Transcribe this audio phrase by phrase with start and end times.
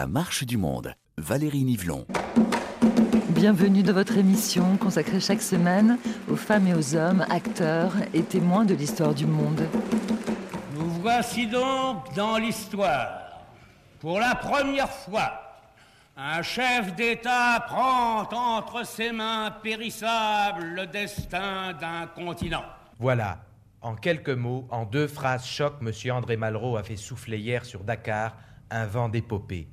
[0.00, 2.06] La marche du monde, Valérie Nivelon.
[3.28, 5.98] Bienvenue dans votre émission consacrée chaque semaine
[6.30, 9.60] aux femmes et aux hommes, acteurs et témoins de l'histoire du monde.
[10.74, 13.42] Nous voici donc dans l'histoire.
[13.98, 15.58] Pour la première fois,
[16.16, 22.64] un chef d'État prend entre ses mains périssables le destin d'un continent.
[22.98, 23.44] Voilà,
[23.82, 25.92] en quelques mots, en deux phrases choc, M.
[26.10, 28.38] André Malraux a fait souffler hier sur Dakar
[28.70, 29.68] un vent d'épopée.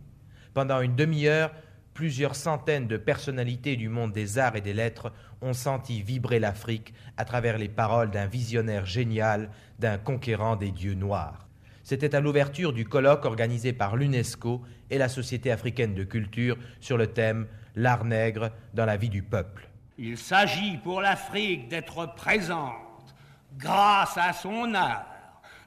[0.57, 1.51] Pendant une demi-heure,
[1.93, 6.95] plusieurs centaines de personnalités du monde des arts et des lettres ont senti vibrer l'Afrique
[7.15, 11.47] à travers les paroles d'un visionnaire génial, d'un conquérant des dieux noirs.
[11.83, 16.97] C'était à l'ouverture du colloque organisé par l'UNESCO et la Société africaine de culture sur
[16.97, 19.69] le thème L'art nègre dans la vie du peuple.
[19.99, 23.13] Il s'agit pour l'Afrique d'être présente,
[23.59, 25.05] grâce à son art,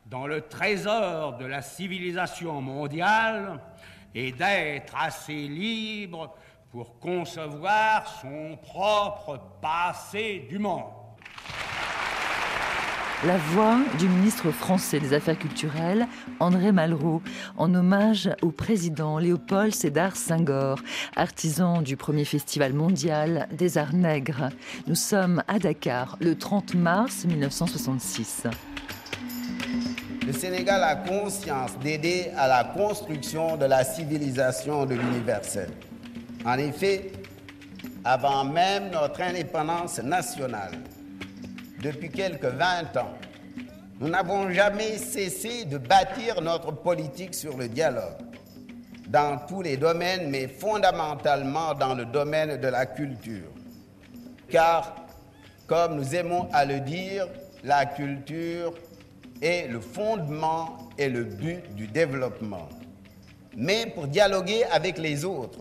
[0.07, 3.61] dans le trésor de la civilisation mondiale
[4.15, 6.35] et d'être assez libre
[6.71, 10.85] pour concevoir son propre passé du monde.
[13.27, 16.07] La voix du ministre français des Affaires culturelles,
[16.39, 17.21] André Malraux,
[17.59, 20.79] en hommage au président Léopold Sédar Senghor,
[21.17, 24.49] artisan du premier festival mondial des arts nègres.
[24.87, 28.45] Nous sommes à Dakar le 30 mars 1966.
[30.33, 35.69] Le Sénégal a conscience d'aider à la construction de la civilisation de l'universel.
[36.45, 37.11] En effet,
[38.05, 40.71] avant même notre indépendance nationale,
[41.83, 43.11] depuis quelques 20 ans,
[43.99, 48.23] nous n'avons jamais cessé de bâtir notre politique sur le dialogue,
[49.09, 53.51] dans tous les domaines, mais fondamentalement dans le domaine de la culture.
[54.49, 54.95] Car,
[55.67, 57.27] comme nous aimons à le dire,
[57.65, 58.73] la culture
[59.43, 62.69] est le fondement et le but du développement.
[63.57, 65.61] Mais pour dialoguer avec les autres,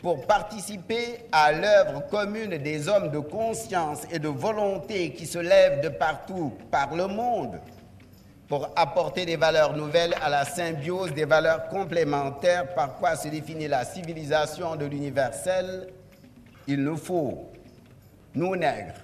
[0.00, 5.80] pour participer à l'œuvre commune des hommes de conscience et de volonté qui se lèvent
[5.82, 7.60] de partout par le monde,
[8.48, 13.68] pour apporter des valeurs nouvelles à la symbiose des valeurs complémentaires par quoi se définit
[13.68, 15.88] la civilisation de l'universel,
[16.66, 17.50] il nous faut,
[18.34, 19.03] nous nègres,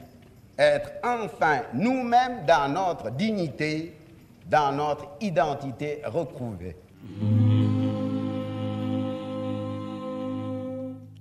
[0.60, 3.96] être enfin nous-mêmes dans notre dignité,
[4.48, 6.76] dans notre identité retrouvée.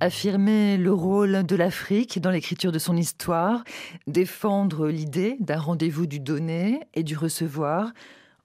[0.02, 3.66] affirmer le rôle de l'Afrique dans l'écriture de son histoire,
[4.08, 7.92] défendre l'idée d'un rendez-vous du donner et du recevoir,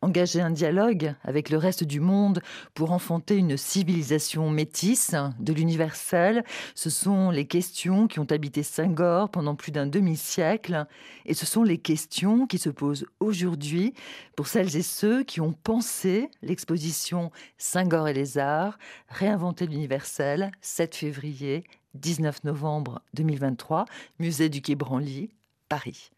[0.05, 2.43] engager un dialogue avec le reste du monde
[2.75, 6.45] pour enfanter une civilisation métisse de l'universel,
[6.75, 10.87] ce sont les questions qui ont habité Senghor pendant plus d'un demi-siècle
[11.25, 13.95] et ce sont les questions qui se posent aujourd'hui
[14.37, 18.79] pour celles et ceux qui ont pensé l'exposition Senghor et les arts,
[19.09, 23.87] réinventer l'universel, 7 février 19 novembre 2023,
[24.19, 25.31] musée du Quai Branly,
[25.69, 26.11] Paris.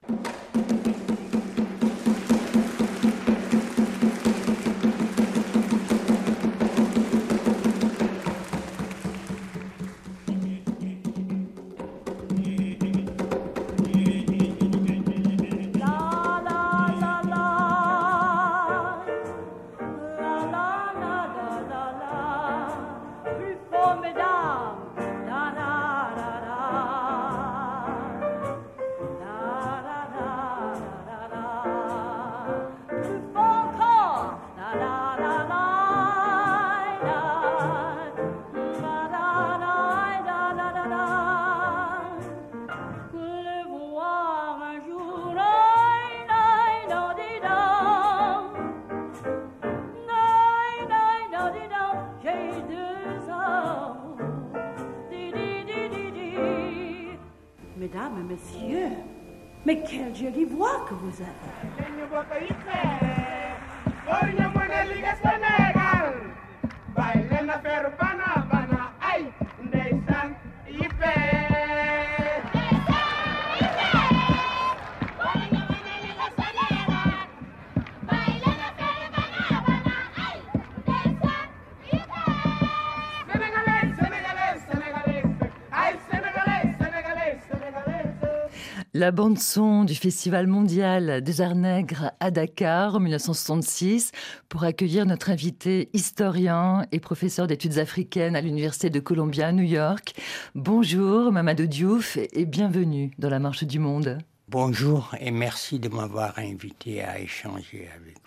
[88.99, 94.11] La bande-son du Festival mondial des arts nègres à Dakar en 1966
[94.49, 100.15] pour accueillir notre invité historien et professeur d'études africaines à l'Université de Columbia, New York.
[100.55, 104.17] Bonjour Mamadou Diouf et bienvenue dans la Marche du Monde.
[104.49, 108.26] Bonjour et merci de m'avoir invité à échanger avec vous.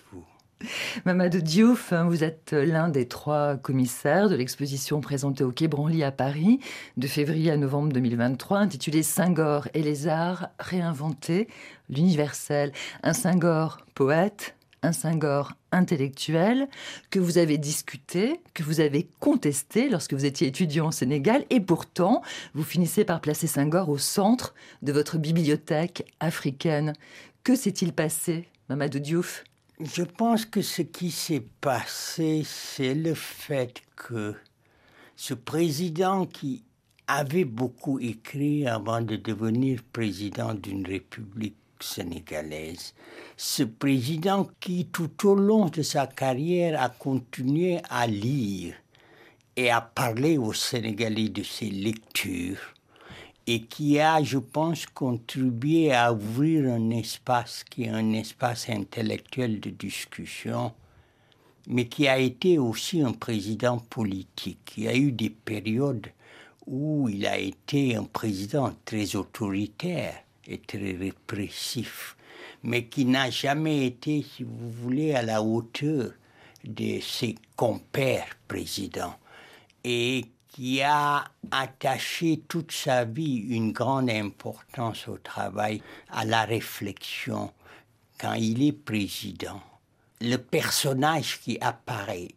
[1.06, 6.04] Mamadou Diouf, hein, vous êtes l'un des trois commissaires de l'exposition présentée au Quai Branly
[6.04, 6.60] à Paris
[6.98, 11.48] de février à novembre 2023, intitulée Saint-Gor et les arts réinventés,
[11.90, 12.72] l'universel.
[13.04, 16.68] Un Saint-Gor poète, un Saint-Gor intellectuel
[17.10, 21.60] que vous avez discuté, que vous avez contesté lorsque vous étiez étudiant au Sénégal, et
[21.60, 22.22] pourtant,
[22.54, 26.94] vous finissez par placer Saint-Gor au centre de votre bibliothèque africaine.
[27.44, 29.44] Que s'est-il passé, Mamadou Diouf?
[29.82, 34.36] Je pense que ce qui s'est passé, c'est le fait que
[35.16, 36.66] ce président qui
[37.08, 42.94] avait beaucoup écrit avant de devenir président d'une république sénégalaise.
[43.38, 48.76] Ce président qui, tout au long de sa carrière, a continué à lire
[49.56, 52.74] et à parler aux Sénégalais de ses lectures
[53.52, 59.60] et qui a, je pense, contribué à ouvrir un espace qui est un espace intellectuel
[59.60, 60.72] de discussion,
[61.66, 64.74] mais qui a été aussi un président politique.
[64.78, 66.12] Il y a eu des périodes
[66.68, 70.14] où il a été un président très autoritaire
[70.46, 72.18] et très répressif,
[72.62, 76.12] mais qui n'a jamais été, si vous voulez, à la hauteur
[76.64, 79.16] de ses compères présidents
[79.84, 87.52] et qui a attaché toute sa vie une grande importance au travail, à la réflexion
[88.20, 89.62] quand il est président.
[90.22, 92.34] Le personnage qui apparaît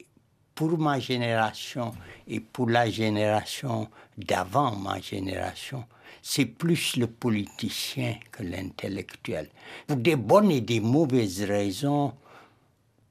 [0.54, 1.94] pour ma génération
[2.28, 5.84] et pour la génération d'avant ma génération,
[6.20, 9.48] c'est plus le politicien que l'intellectuel.
[9.88, 12.14] Pour des bonnes et des mauvaises raisons,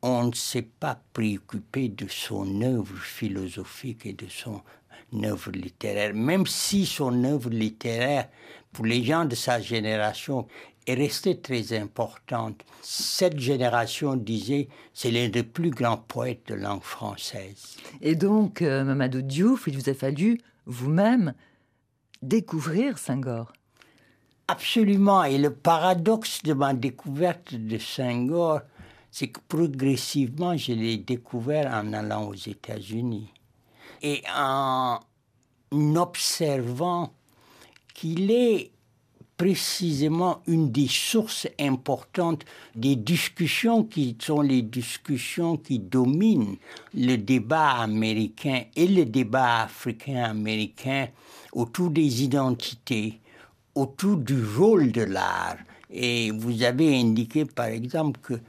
[0.01, 4.61] on ne s'est pas préoccupé de son œuvre philosophique et de son
[5.23, 8.29] œuvre littéraire, même si son œuvre littéraire,
[8.71, 10.47] pour les gens de sa génération,
[10.87, 12.63] est restée très importante.
[12.81, 17.77] Cette génération disait c'est l'un des plus grands poètes de langue française.
[18.01, 21.33] Et donc, euh, Mamadou Diouf, il vous a fallu vous-même
[22.21, 23.51] découvrir Senghor.
[24.47, 25.23] Absolument.
[25.23, 28.61] Et le paradoxe de ma découverte de Senghor,
[29.09, 33.31] c'est que progressivement, je l'ai découvert en allant aux États-Unis.
[34.01, 34.99] Et en
[35.95, 37.13] observant
[37.93, 38.71] qu'il est
[39.41, 42.45] précisément une des sources importantes
[42.75, 46.57] des discussions qui sont les discussions qui dominent
[46.93, 51.07] le débat américain et le débat africain-américain
[51.53, 53.19] autour des identités,
[53.73, 55.57] autour du rôle de l'art.
[55.89, 58.39] Et vous avez indiqué par exemple que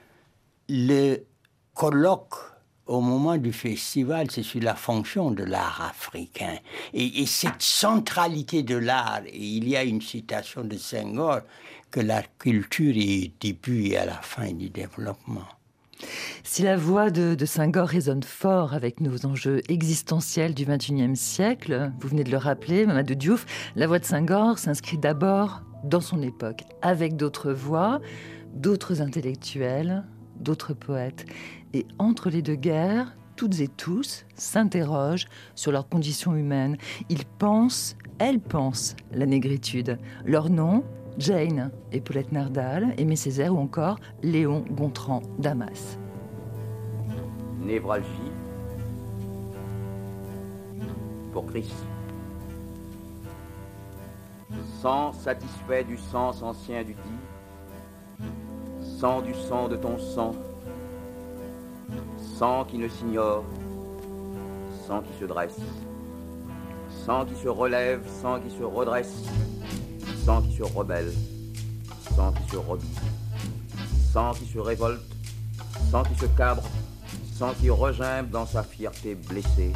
[0.68, 1.24] le
[1.72, 2.51] colloque
[2.86, 6.56] au moment du festival, c'est sur la fonction de l'art africain.
[6.92, 11.40] Et, cette centralité de l'art, et il y a une citation de Senghor,
[11.90, 15.46] que la culture est au début et à la fin du développement.
[16.42, 21.92] Si la voix de, de Senghor résonne fort avec nos enjeux existentiels du XXIe siècle,
[22.00, 23.46] vous venez de le rappeler, Mamadou Diouf,
[23.76, 28.00] la voix de Senghor s'inscrit d'abord dans son époque, avec d'autres voix,
[28.54, 30.04] d'autres intellectuels,
[30.36, 31.26] d'autres poètes.
[31.74, 36.76] Et entre les deux guerres, toutes et tous s'interrogent sur leurs conditions humaines.
[37.08, 39.98] Ils pensent, elles pensent la négritude.
[40.24, 40.84] Leur nom,
[41.18, 45.98] Jane et Paulette Nardal, Aimé Césaire ou encore Léon Gontran Damas.
[47.60, 48.06] Névralgie
[51.32, 51.74] pour Christ.
[54.80, 58.28] Sang satisfait du sens ancien du dit,
[58.80, 60.32] sang du sang de ton sang,
[62.42, 63.44] sang qui ne s'ignore,
[64.88, 65.60] sang qui se dresse,
[67.06, 69.14] sang qui se relève, sang qui se redresse,
[70.26, 71.12] sang qui se rebelle,
[72.16, 72.98] sang qui se rebille,
[74.12, 75.04] sang qui se révolte,
[75.92, 76.64] sang qui se cabre,
[77.32, 79.72] sang qui regimbe dans sa fierté blessée.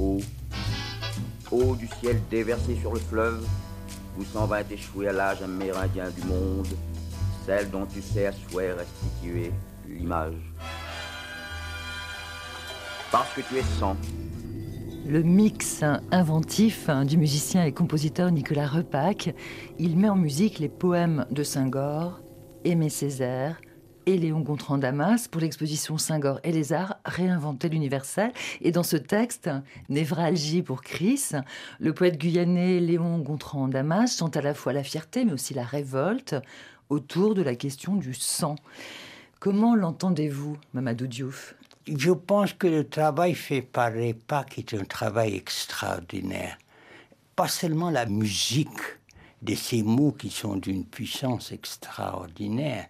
[0.00, 0.18] Eau,
[1.52, 3.46] eau du ciel déversée sur le fleuve,
[4.18, 6.66] où s'en va échouer à l'âge amérindien du monde,
[7.46, 9.52] celle dont tu sais à souhait restituer
[9.86, 10.34] l'image
[13.10, 13.96] parce que tu es sang.
[15.06, 19.34] Le mix inventif du musicien et compositeur Nicolas Repac,
[19.78, 22.20] il met en musique les poèmes de Senghor,
[22.64, 23.60] Aimé Césaire
[24.06, 28.32] et Léon Gontran Damas pour l'exposition Senghor et les arts réinventer l'universel.
[28.60, 29.50] Et dans ce texte,
[29.88, 31.30] Névralgie pour Chris,
[31.80, 35.64] le poète guyanais Léon Gontran Damas chante à la fois la fierté mais aussi la
[35.64, 36.36] révolte
[36.88, 38.56] autour de la question du sang.
[39.38, 41.54] Comment l'entendez-vous, Mamadou Diouf?
[41.86, 46.58] Je pense que le travail fait par REPAC est un travail extraordinaire.
[47.34, 48.68] Pas seulement la musique
[49.40, 52.86] de ces mots qui sont d'une puissance extraordinaire,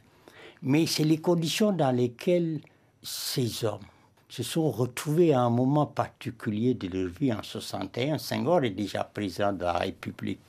[0.63, 2.61] mais c'est les conditions dans lesquelles
[3.03, 3.87] ces hommes
[4.29, 8.19] se sont retrouvés à un moment particulier de leur vie en 61.
[8.19, 10.41] Senghor est déjà président de la République.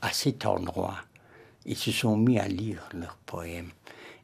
[0.00, 0.96] À cet endroit,
[1.66, 3.70] ils se sont mis à lire leurs poèmes.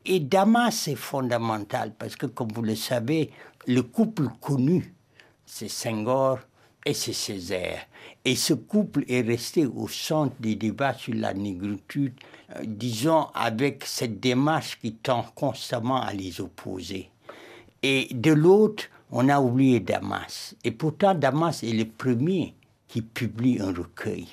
[0.07, 3.30] Et Damas est fondamental parce que, comme vous le savez,
[3.66, 4.95] le couple connu,
[5.45, 6.38] c'est Senghor
[6.87, 7.87] et c'est Césaire.
[8.25, 12.14] Et ce couple est resté au centre des débats sur la négritude,
[12.57, 17.11] euh, disons, avec cette démarche qui tend constamment à les opposer.
[17.83, 20.54] Et de l'autre, on a oublié Damas.
[20.64, 22.54] Et pourtant, Damas est le premier
[22.88, 24.28] qui publie un recueil.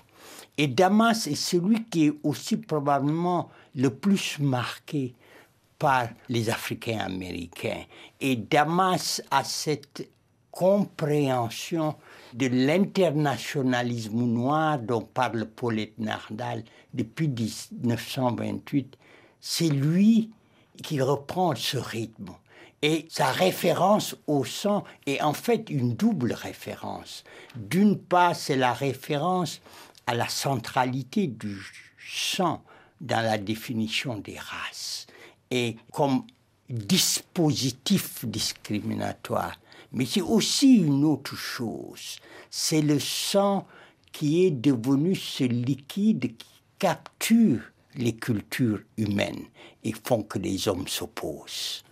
[0.58, 5.14] Et Damas est celui qui est aussi probablement le plus marqué
[5.80, 7.84] par les Africains américains.
[8.20, 10.10] Et Damas a cette
[10.52, 11.96] compréhension
[12.34, 18.98] de l'internationalisme noir dont parle Paulette Nardal depuis 1928.
[19.40, 20.32] C'est lui
[20.82, 22.32] qui reprend ce rythme.
[22.82, 27.24] Et sa référence au sang est en fait une double référence.
[27.56, 29.62] D'une part, c'est la référence
[30.06, 31.58] à la centralité du
[32.00, 32.64] sang
[33.02, 35.07] dans la définition des races
[35.52, 36.24] et comme
[36.70, 39.60] dispositif discriminatoire.
[39.92, 42.18] Mais c'est aussi une autre chose.
[42.50, 43.66] C'est le sang
[44.12, 47.62] qui est devenu ce liquide qui capture
[47.96, 49.46] les cultures humaines
[49.84, 51.84] et font que les hommes s'opposent.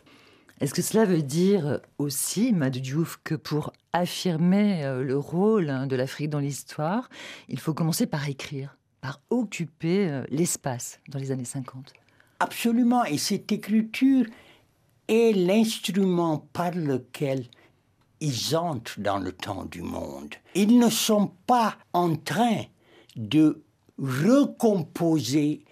[0.61, 5.85] Est-ce que cela veut dire aussi, Madou Diouf, que pour affirmer euh, le rôle hein,
[5.85, 7.09] de l'Afrique dans l'histoire,
[7.49, 11.93] il faut commencer par écrire, par occuper euh, l'espace dans les années 50
[12.39, 14.25] Absolument, et cette écriture
[15.07, 17.45] est l'instrument par lequel
[18.19, 20.35] ils entrent dans le temps du monde.
[20.55, 22.63] Ils ne sont pas en train
[23.15, 23.61] de
[23.97, 25.63] recomposer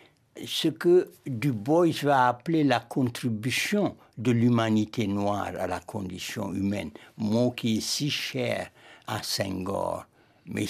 [0.46, 6.92] ce que Du Bois va appeler la contribution de l'humanité noire à la condition humaine,
[7.18, 8.70] mot qui est si cher
[9.08, 10.06] à Senghor.
[10.46, 10.66] Mais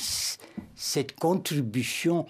[0.75, 2.25] cette contribution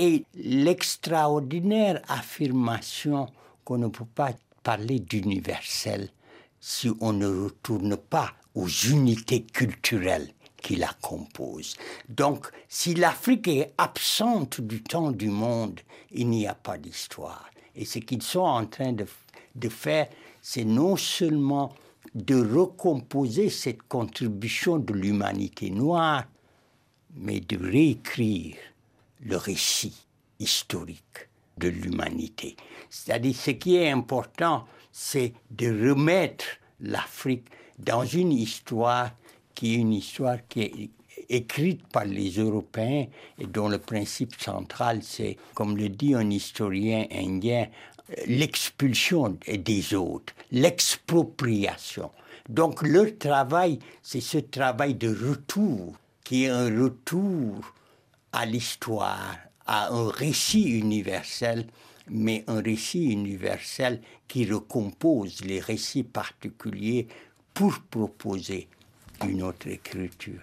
[0.00, 3.28] est l'extraordinaire affirmation
[3.64, 6.08] qu'on ne peut pas parler d'universel
[6.60, 11.76] si on ne retourne pas aux unités culturelles qui la composent.
[12.08, 15.80] Donc, si l'Afrique est absente du temps du monde,
[16.12, 17.48] il n'y a pas d'histoire.
[17.74, 19.06] Et ce qu'ils sont en train de,
[19.54, 20.08] de faire,
[20.42, 21.72] c'est non seulement
[22.14, 26.24] de recomposer cette contribution de l'humanité noire,
[27.14, 28.56] mais de réécrire
[29.22, 30.06] le récit
[30.38, 32.56] historique de l'humanité.
[32.88, 36.46] C'est-à-dire, ce qui est important, c'est de remettre
[36.80, 37.46] l'Afrique
[37.78, 39.10] dans une histoire
[39.54, 40.90] qui est une histoire qui est
[41.28, 43.06] écrite par les Européens
[43.38, 47.68] et dont le principe central, c'est, comme le dit un historien indien,
[48.26, 52.10] l'expulsion des autres, l'expropriation.
[52.48, 57.60] Donc leur travail, c'est ce travail de retour, qui est un retour
[58.32, 61.66] à l'histoire, à un récit universel,
[62.08, 67.06] mais un récit universel qui recompose les récits particuliers
[67.54, 68.68] pour proposer
[69.26, 70.40] une autre écriture.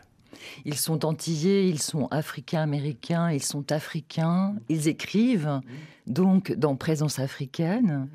[0.66, 5.62] Ils sont antillais, ils sont africains-américains, ils sont africains, ils écrivent
[6.06, 8.08] donc dans Présence africaine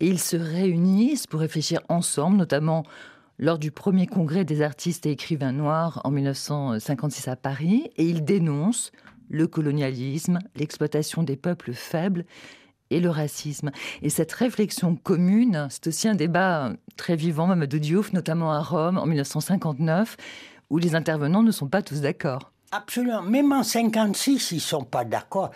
[0.00, 2.84] et ils se réunissent pour réfléchir ensemble, notamment
[3.38, 8.24] lors du premier congrès des artistes et écrivains noirs en 1956 à Paris, et ils
[8.24, 8.92] dénoncent
[9.28, 12.24] le colonialisme, l'exploitation des peuples faibles
[12.90, 13.70] et le racisme.
[14.02, 18.98] Et cette réflexion commune, c'est aussi un débat très vivant, Mamadou Diouf, notamment à Rome
[18.98, 20.16] en 1959,
[20.70, 22.52] où les intervenants ne sont pas tous d'accord.
[22.70, 23.22] Absolument.
[23.22, 25.50] Même en 56, ils ne sont pas d'accord.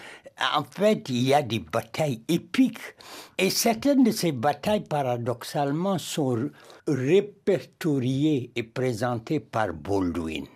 [0.54, 2.94] En fait, il y a des batailles épiques.
[3.38, 6.50] Et certaines de ces batailles, paradoxalement, sont
[6.86, 10.46] répertoriées et présentées par Baldwin.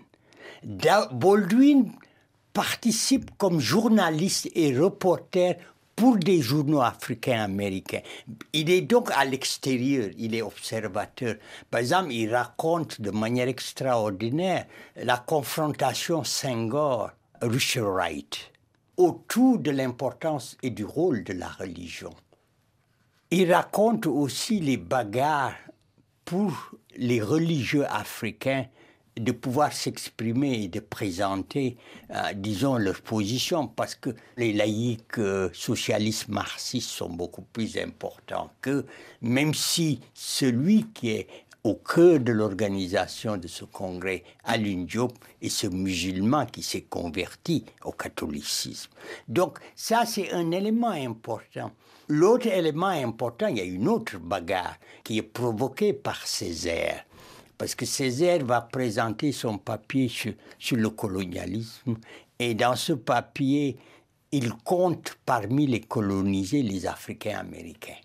[0.64, 1.92] Baldwin
[2.52, 5.56] participe comme journaliste et reporter
[5.96, 8.00] pour des journaux africains américains.
[8.54, 11.34] Il est donc à l'extérieur, il est observateur.
[11.70, 18.50] Par exemple, il raconte de manière extraordinaire la confrontation Senghor-Richard Wright
[18.96, 22.14] autour de l'importance et du rôle de la religion.
[23.30, 25.54] Il raconte aussi les bagarres
[26.30, 26.52] pour
[26.96, 28.66] les religieux africains
[29.18, 31.76] de pouvoir s'exprimer et de présenter,
[32.12, 38.48] euh, disons, leur position, parce que les laïcs euh, socialistes marxistes sont beaucoup plus importants
[38.60, 38.86] que,
[39.20, 41.26] même si celui qui est
[41.64, 47.64] au cœur de l'organisation de ce congrès, Alun Diop est ce musulman qui s'est converti
[47.84, 48.92] au catholicisme.
[49.26, 51.72] Donc ça, c'est un élément important.
[52.10, 57.06] L'autre élément important, il y a une autre bagarre qui est provoquée par Césaire.
[57.56, 61.96] Parce que Césaire va présenter son papier sur, sur le colonialisme.
[62.38, 63.76] Et dans ce papier,
[64.32, 68.00] il compte parmi les colonisés les Africains américains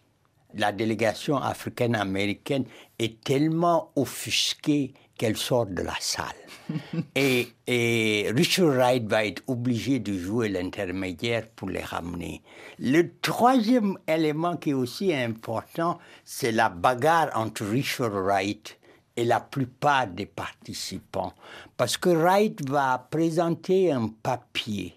[0.56, 2.66] la délégation africaine-américaine
[2.98, 6.26] est tellement offusquée qu'elle sort de la salle.
[7.16, 12.42] et, et, Richard Wright va être obligé de jouer l'intermédiaire pour les ramener.
[12.80, 18.78] Le troisième élément qui est aussi important, c'est la bagarre entre Richard Wright
[19.16, 21.34] et la plupart des participants.
[21.78, 24.96] Parce que Wright va présenter un papier.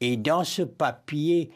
[0.00, 1.50] Et dans ce papier,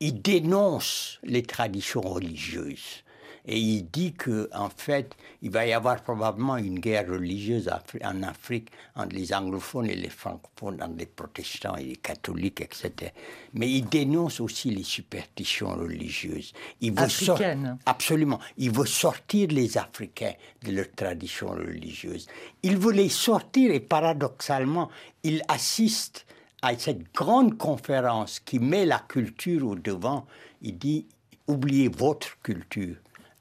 [0.00, 3.04] il dénonce les traditions religieuses.
[3.46, 7.70] Et il dit que, en fait, il va y avoir probablement une guerre religieuse
[8.02, 13.12] en Afrique entre les anglophones et les francophones, entre les protestants et les catholiques, etc.
[13.54, 16.52] Mais il dénonce aussi les superstitions religieuses.
[16.80, 17.78] Il veut Africaines.
[17.86, 18.40] Absolument.
[18.56, 20.34] Il veut sortir les Africains
[20.64, 22.26] de leurs traditions religieuses.
[22.62, 24.90] Il veut les sortir et paradoxalement,
[25.22, 26.26] il assiste
[26.62, 30.26] à cette grande conférence qui met la culture au devant,
[30.62, 31.06] il dit
[31.46, 32.96] oubliez votre culture,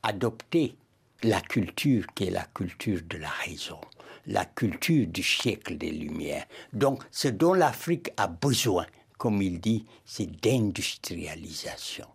[0.06, 0.76] adoptez
[1.24, 3.80] la culture qui est la culture de la raison,
[4.28, 6.46] la culture du siècle des Lumières.
[6.74, 8.86] Donc ce dont l'Afrique a besoin,
[9.18, 12.06] comme il dit, c'est d'industrialisation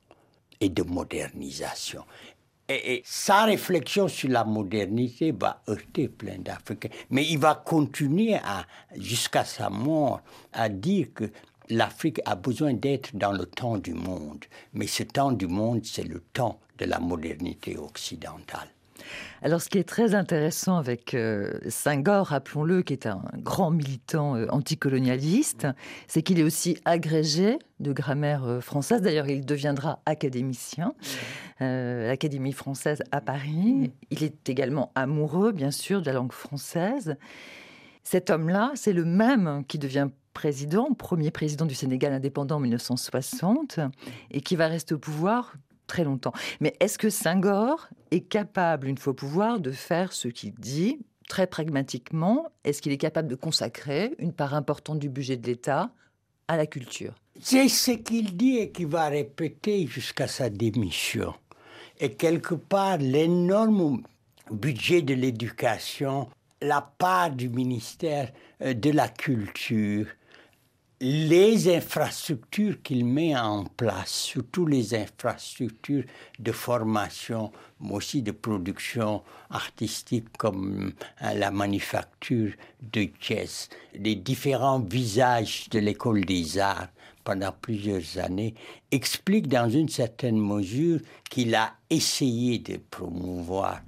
[0.61, 2.05] et de modernisation.
[2.69, 6.91] Et, sa réflexion sur la modernité va heurter plein d'Africains.
[7.11, 8.37] Mais il va continuer
[8.97, 10.21] jusqu'à sa mort
[10.53, 11.25] à dire que
[11.71, 14.45] l'Afrique a besoin d'être dans le temps du monde.
[14.75, 18.69] Mais ce temps du monde, c'est le temps de la modernité occidentale.
[19.43, 24.37] Alors, ce qui est très intéressant avec euh, Senghor, rappelons-le, qui est un grand militant
[24.37, 25.67] euh, anticolonialiste,
[26.07, 29.01] c'est qu'il est aussi agrégé de grammaire euh, française.
[29.01, 30.95] D'ailleurs, il deviendra académicien
[31.59, 33.93] à l'Académie française à Paris.
[34.11, 37.17] Il est également amoureux, bien sûr, de la langue française.
[38.03, 43.81] Cet homme-là, c'est le même qui devient président, premier président du Sénégal indépendant en 1960,
[44.31, 45.55] et qui va rester au pouvoir
[45.87, 46.33] très longtemps.
[46.61, 50.99] Mais est-ce que Senghor est capable, une fois au pouvoir, de faire ce qu'il dit
[51.29, 52.47] très pragmatiquement?
[52.65, 55.91] Est-ce qu'il est capable de consacrer une part importante du budget de l'État
[56.49, 57.15] à la culture?
[57.41, 61.35] C'est ce qu'il dit et qu'il va répéter jusqu'à sa démission.
[61.99, 64.03] Et quelque part, l'énorme
[64.51, 66.29] budget de l'éducation,
[66.63, 70.07] la part du ministère euh, de la culture,
[71.03, 76.05] les infrastructures qu'il met en place, surtout les infrastructures
[76.39, 84.81] de formation, mais aussi de production artistique comme hein, la manufacture de pièces, les différents
[84.81, 86.89] visages de l'école des arts
[87.25, 88.55] pendant plusieurs années,
[88.91, 93.81] expliquent dans une certaine mesure qu'il a essayé de promouvoir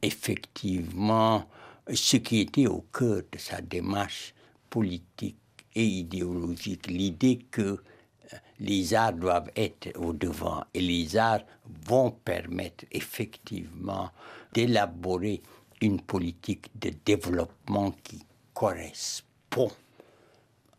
[0.00, 1.44] effectivement
[1.92, 4.34] ce qui était au cœur de sa démarche
[4.70, 5.36] politique
[5.76, 11.44] et idéologique, l'idée que euh, les arts doivent être au devant et les arts
[11.84, 14.10] vont permettre effectivement
[14.52, 15.42] d'élaborer
[15.82, 19.70] une politique de développement qui correspond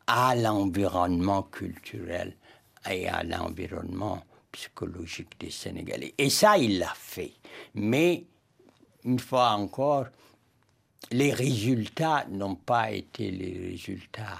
[0.07, 2.35] à l'environnement culturel
[2.89, 6.15] et à l'environnement psychologique des Sénégalais.
[6.17, 7.33] Et ça, il l'a fait.
[7.75, 8.23] Mais,
[9.03, 10.07] une fois encore,
[11.11, 14.39] les résultats n'ont pas été les résultats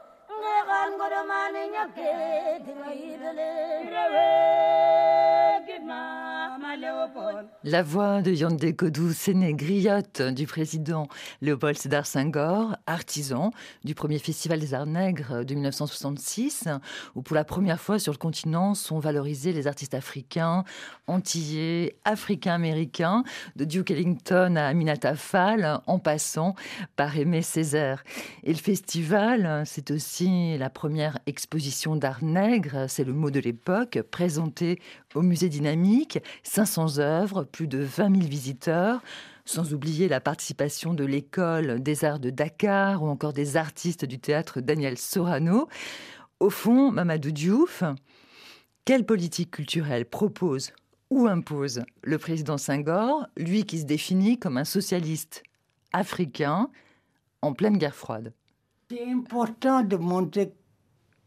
[7.63, 9.11] La voix de Yandé Kodou
[9.53, 11.07] griotte du président
[11.41, 13.51] Léopold Sédar Senghor, artisan
[13.83, 16.67] du premier festival des arts nègres de 1966,
[17.15, 20.63] où pour la première fois sur le continent sont valorisés les artistes africains,
[21.07, 23.23] antillais, africains-américains,
[23.55, 26.55] de Duke Ellington à Aminata Fall, en passant
[26.95, 28.03] par Aimé Césaire.
[28.43, 34.01] Et le festival, c'est aussi la première exposition d'art nègre, c'est le mot de l'époque,
[34.11, 34.79] présentée
[35.13, 39.01] au musée Dynamique, 500 œuvres, plus de 20 000 visiteurs,
[39.45, 44.19] sans oublier la participation de l'école des arts de Dakar ou encore des artistes du
[44.19, 45.67] théâtre Daniel Sorano.
[46.39, 47.83] Au fond, Mamadou Diouf,
[48.85, 50.71] Quelle politique culturelle propose
[51.09, 55.43] ou impose le président Senghor, lui qui se définit comme un socialiste
[55.93, 56.69] africain
[57.41, 58.33] en pleine guerre froide?
[58.91, 60.51] C'est important de montrer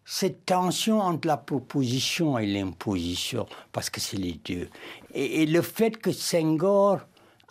[0.04, 4.68] cette tension entre la proposition et l'imposition, parce que c'est les deux.
[5.14, 7.00] Et, le fait que Senghor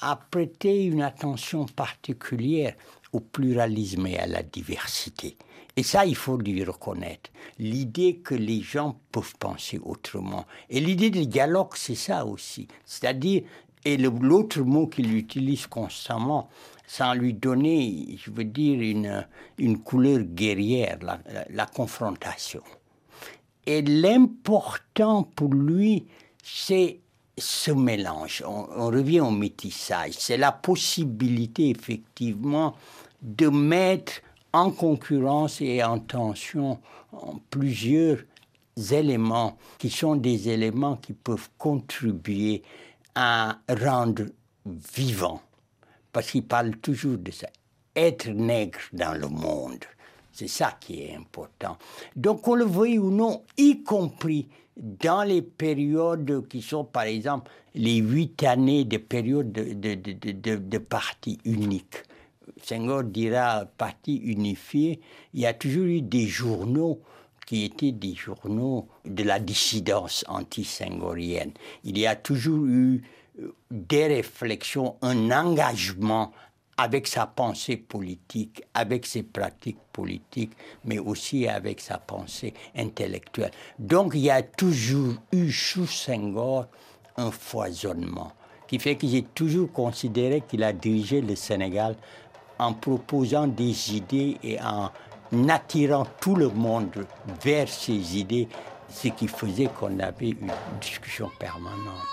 [0.02, 2.76] a prêté une attention particulière
[3.12, 5.36] au pluralisme et à la diversité.
[5.76, 7.32] Et ça, il faut lui reconnaître.
[7.58, 10.46] L'idée que les gens peuvent penser autrement.
[10.70, 12.68] Et l'idée du dialogue, c'est ça aussi.
[12.86, 13.42] C'est-à-dire,
[13.86, 16.50] et l'autre mot qu'il utilise constamment,
[16.88, 19.26] sans lui donner, je veux dire, une,
[19.58, 21.00] une couleur guerrière,
[21.50, 22.62] la, confrontation.
[23.66, 26.06] Et l'important pour lui,
[26.44, 27.00] c'est
[27.38, 28.44] ce mélange.
[28.46, 30.12] On, revient au métissage.
[30.18, 32.76] C'est la possibilité, effectivement,
[33.22, 34.14] de mettre
[34.52, 36.80] en concurrence et en tension
[37.50, 38.20] plusieurs
[38.92, 42.62] éléments qui sont des éléments qui peuvent contribuer
[43.16, 44.26] à rendre
[44.66, 45.42] vivant.
[46.12, 47.48] Parce qu'il parle toujours de ça.
[47.96, 49.84] Être nègre dans le monde.
[50.32, 51.78] C'est ça qui est important.
[52.16, 57.52] Donc, on le veuille ou non, y compris dans les périodes qui sont, par exemple,
[57.76, 61.98] les huit années de période de, de, de, de, de parti unique.
[62.64, 65.00] Senghor dira parti unifié,
[65.34, 67.02] il y a toujours eu des journaux
[67.46, 71.52] qui étaient des journaux de la dissidence anti-senghorienne.
[71.84, 73.04] Il y a toujours eu
[73.72, 76.32] des réflexions, un engagement
[76.78, 80.54] avec sa pensée politique, avec ses pratiques politiques,
[80.86, 83.52] mais aussi avec sa pensée intellectuelle.
[83.78, 86.68] Donc il y a toujours eu sous Senghor
[87.18, 88.32] un foisonnement
[88.68, 91.96] qui fait que j'ai toujours considéré qu'il a dirigé le Sénégal
[92.58, 94.90] en proposant des idées et en
[95.50, 97.06] attirant tout le monde
[97.44, 98.48] vers ces idées,
[98.90, 102.08] ce qui faisait qu'on avait une discussion permanente.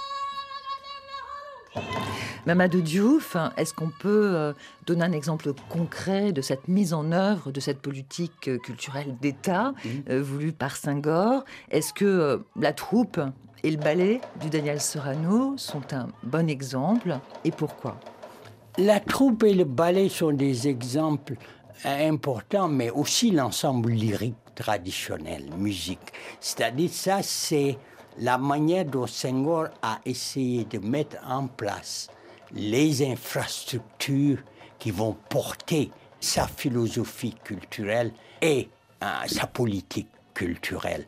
[2.46, 4.52] Mamadou Diouf, est-ce qu'on peut euh,
[4.86, 9.70] donner un exemple concret de cette mise en œuvre de cette politique euh, culturelle d'État
[9.72, 9.88] mmh.
[10.10, 11.44] euh, voulue par Senghor?
[11.70, 13.20] Est-ce que la troupe
[13.62, 18.00] et le ballet du Daniel Serrano sont un bon exemple et pourquoi?
[18.78, 21.34] La troupe et le ballet sont des exemples
[21.84, 26.12] importants, mais aussi l'ensemble lyrique traditionnel, musique.
[26.40, 27.78] C'est-à-dire ça, c'est
[28.18, 32.08] la manière dont Senghor a essayé de mettre en place
[32.52, 34.38] les infrastructures
[34.78, 35.90] qui vont porter
[36.20, 38.12] sa philosophie culturelle
[38.42, 38.68] et
[39.02, 41.06] euh, sa politique culturelle.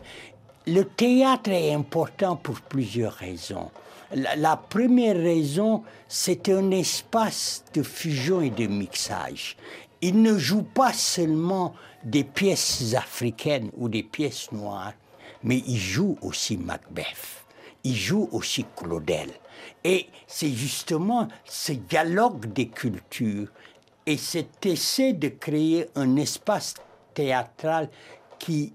[0.67, 3.71] Le théâtre est important pour plusieurs raisons.
[4.15, 9.57] La, première raison, c'est un espace de fusion et de mixage.
[10.01, 14.93] Il ne joue pas seulement des pièces africaines ou des pièces noires,
[15.43, 17.45] mais il joue aussi Macbeth,
[17.85, 19.31] il joue aussi Claudel.
[19.85, 23.49] Et c'est justement ce dialogue des cultures
[24.05, 26.75] et cet essai de créer un espace
[27.15, 27.89] théâtral
[28.39, 28.73] qui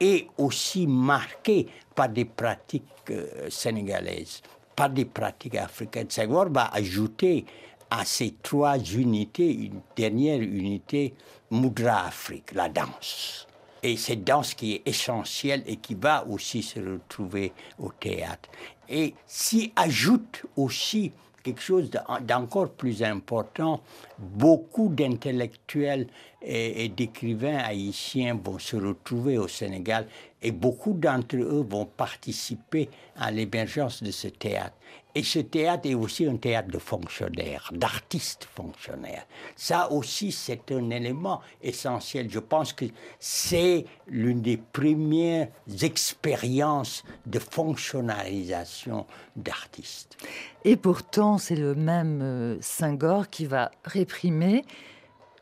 [0.00, 4.42] est aussi marqué par des pratiques euh, sénégalaises,
[4.76, 6.10] par des pratiques africaines.
[6.10, 7.46] Senghor va ajouter
[7.90, 11.14] à ces trois unités une dernière unité,
[11.50, 13.46] Moudra Afrique, la danse.
[13.82, 18.48] Et cette danse qui est essentielle et qui va aussi se retrouver au théâtre.
[18.88, 21.12] Et s'y ajoute aussi
[21.46, 21.90] quelque chose
[22.22, 23.80] d'encore plus important,
[24.18, 26.08] beaucoup d'intellectuels
[26.42, 30.08] et, d'écrivains haïtiens vont se retrouver au Sénégal
[30.42, 34.74] et beaucoup d'entre eux vont participer à l'émergence de ce théâtre.
[35.16, 39.26] Et ce théâtre est aussi un théâtre de fonctionnaires, d'artistes fonctionnaires.
[39.56, 42.28] Ça aussi, c'est un élément essentiel.
[42.28, 42.84] Je pense que
[43.18, 45.48] c'est l'une des premières
[45.80, 50.18] expériences de fonctionnalisation d'artistes.
[50.66, 54.66] Et pourtant, c'est le même euh, Senghor qui va réprimer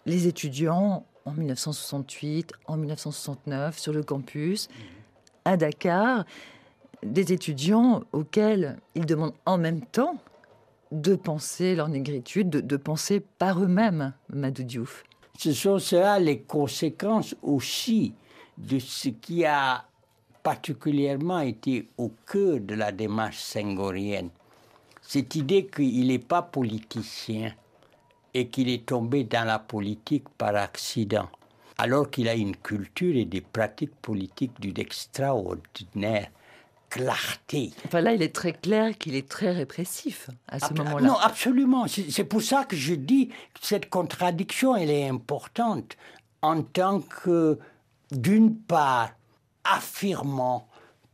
[0.06, 4.68] les étudiants en 1968, en 1969 sur le campus
[5.44, 6.24] à Dakar
[7.04, 10.16] des étudiants auxquels ils demandent en même temps
[10.90, 15.04] de penser leur négritude, de, penser par eux-mêmes, Madou Diouf.
[15.38, 18.14] Ce sont cela les conséquences aussi
[18.56, 19.84] de ce qui a
[20.42, 24.30] particulièrement été au cœur de la démarche senghorienne.
[25.02, 27.52] Cette idée qu'il n'est pas politicien
[28.32, 31.28] et qu'il est tombé dans la politique par accident,
[31.78, 36.28] alors qu'il a une culture et des pratiques politiques d'une extraordinaire
[36.94, 37.72] clarté.
[37.86, 41.08] Enfin là, il est très clair qu'il est très répressif à ce moment-là.
[41.08, 41.86] Non, absolument.
[41.88, 45.96] C'est pour ça que je dis que cette contradiction, elle est importante
[46.40, 47.58] en tant que,
[48.12, 49.10] d'une part,
[49.64, 50.68] affirmant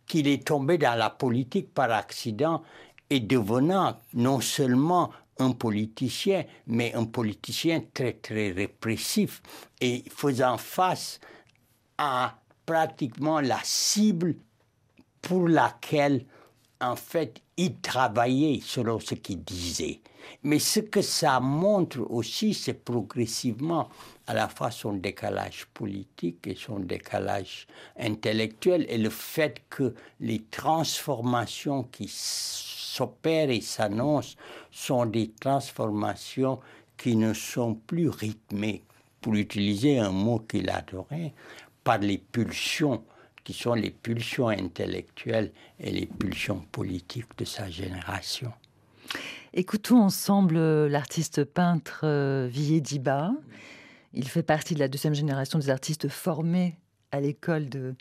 [0.07, 2.63] qu'il est tombé dans la politique par accident
[3.09, 9.41] et devenant non seulement un politicien, mais un politicien très très répressif
[9.81, 11.21] et faisant face
[11.97, 14.35] à pratiquement la cible
[15.23, 16.25] pour laquelle
[16.81, 20.01] en fait il travaillait selon ce qu'il disait.
[20.43, 23.89] Mais ce que ça montre aussi, c'est progressivement
[24.27, 27.67] à la fois son décalage politique et son décalage
[27.99, 34.37] intellectuel et le fait que les transformations qui s'opèrent et s'annoncent
[34.71, 36.61] sont des transformations
[36.97, 38.85] qui ne sont plus rythmées,
[39.21, 41.35] pour utiliser un mot qu'il adorait,
[41.85, 43.03] par les pulsions
[43.51, 48.53] qui sont les pulsions intellectuelles et les pulsions politiques de sa génération.
[49.55, 53.33] Écoutons ensemble euh, l'artiste peintre euh, Diba.
[54.15, 56.79] Il fait partie de la deuxième génération des artistes formés
[57.11, 57.97] à l'école de,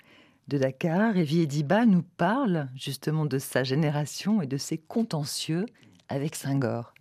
[0.47, 1.17] Dakar.
[1.17, 5.65] Et Diba nous parle justement de sa génération et de ses contentieux
[6.09, 6.93] avec Senghor.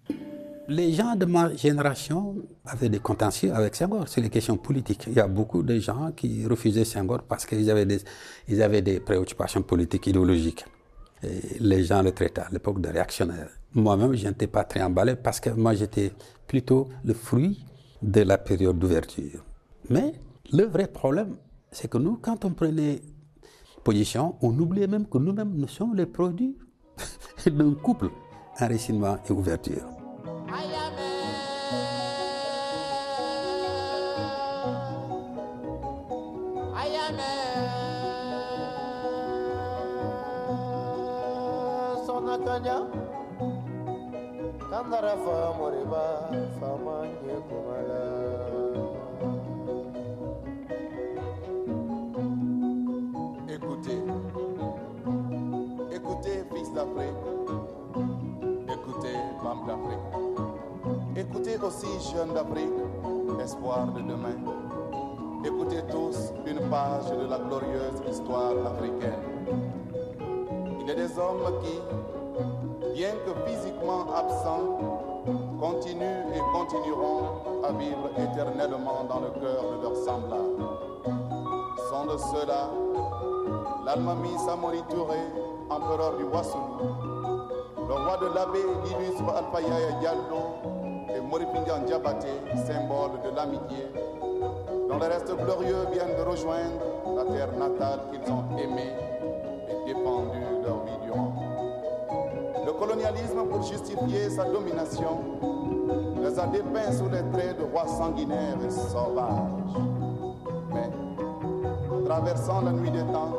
[0.70, 5.04] Les gens de ma génération avaient des contentieux avec Senghor sur les questions politiques.
[5.07, 10.09] Il y a beaucoup de gens qui refusaient Senghor parce qu'ils avaient des, préoccupations politiques
[10.09, 10.66] idéologiques.
[11.59, 13.48] Les gens le traitaient à l'époque de réactionnaire.
[13.72, 16.12] Moi-même, je n'étais pas très emballé parce que moi, j'étais
[16.46, 17.64] plutôt le fruit
[18.02, 19.42] de la période d'ouverture.
[19.88, 20.12] Mais
[20.52, 21.37] le vrai problème,
[21.72, 23.00] c'est que nous, quand on prenait
[23.85, 26.59] position, on oubliait même que nous-mêmes, nous sommes les produits
[27.46, 28.11] d'un couple,
[28.61, 29.97] enracinement et ouverture.
[44.70, 45.14] Kandara
[45.58, 46.04] moriba
[46.58, 48.02] famanye kumala
[53.54, 54.00] Écoutez,
[55.92, 57.38] écoutez fils d'Afrique,
[59.66, 59.98] d'Afrique,
[61.16, 62.78] écoutez aussi jeunes d'Afrique,
[63.42, 64.37] espoir de demain.
[65.44, 69.22] Écoutez tous une page de la glorieuse histoire africaine.
[70.80, 71.80] Il y a des hommes qui
[72.98, 74.78] bien que physiquement absents,
[75.61, 80.64] continuent et continueront à vivre éternellement dans le cœur de leurs semblables.
[81.88, 82.70] Sont de ceux-là
[83.84, 85.20] l'Almami Samori Touré,
[85.70, 87.38] empereur du Wassoulou,
[87.88, 92.29] le roi de l'abbé, l'illustre Alpaya Diallo et Moripindian Diabaté,
[92.66, 93.87] symbole de l'amitié,
[94.88, 96.81] dont les restes glorieux viennent de rejoindre
[97.16, 98.92] la terre natale qu'ils ont aimée
[99.70, 101.48] et défendue leur vie durant
[102.79, 105.18] colonialisme, pour justifier sa domination,
[106.22, 109.83] les a dépeints sous les traits de rois sanguinaires et sauvages.
[110.72, 110.90] Mais,
[112.07, 113.33] traversant la nuit des temps,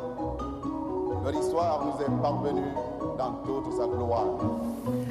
[1.24, 2.74] leur histoire nous est parvenue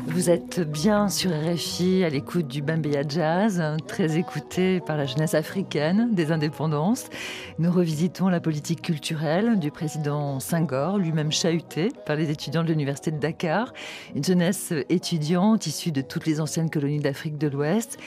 [0.07, 5.35] Vous êtes bien sur RFI à l'écoute du Bambéa Jazz, très écouté par la jeunesse
[5.35, 7.07] africaine des indépendances.
[7.59, 13.11] Nous revisitons la politique culturelle du président Senghor, lui-même chahuté par les étudiants de l'université
[13.11, 13.73] de Dakar,
[14.15, 17.99] une jeunesse étudiante issue de toutes les anciennes colonies d'Afrique de l'Ouest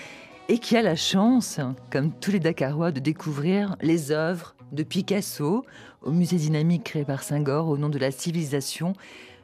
[0.50, 1.60] et qui a la chance,
[1.92, 5.66] comme tous les Dakarois, de découvrir les œuvres de Picasso
[6.02, 8.94] au musée dynamique créé par Senghor au nom de la civilisation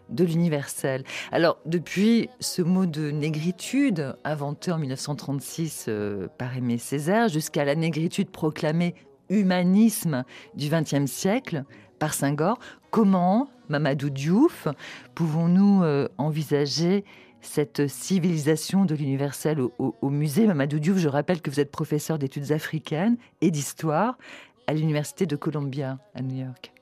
[0.10, 1.04] de l'universel.
[1.32, 7.76] Alors, depuis ce mot de négritude, inventé en 1936 euh, par Aimé Césaire, jusqu'à la
[7.76, 8.96] négritude proclamée
[9.30, 10.24] humanisme
[10.56, 11.64] du XXe siècle
[12.00, 12.60] par Senghor,
[12.92, 14.68] comment, Mamadou Diouf,
[15.16, 17.04] pouvons-nous euh, envisager
[17.42, 20.48] cette civilisation de l'universel au, musée?
[20.48, 24.18] Mamadou Diouf, je rappelle que vous êtes professeur d'études africaines et d'histoire
[24.68, 26.74] à l'université de Columbia à New York.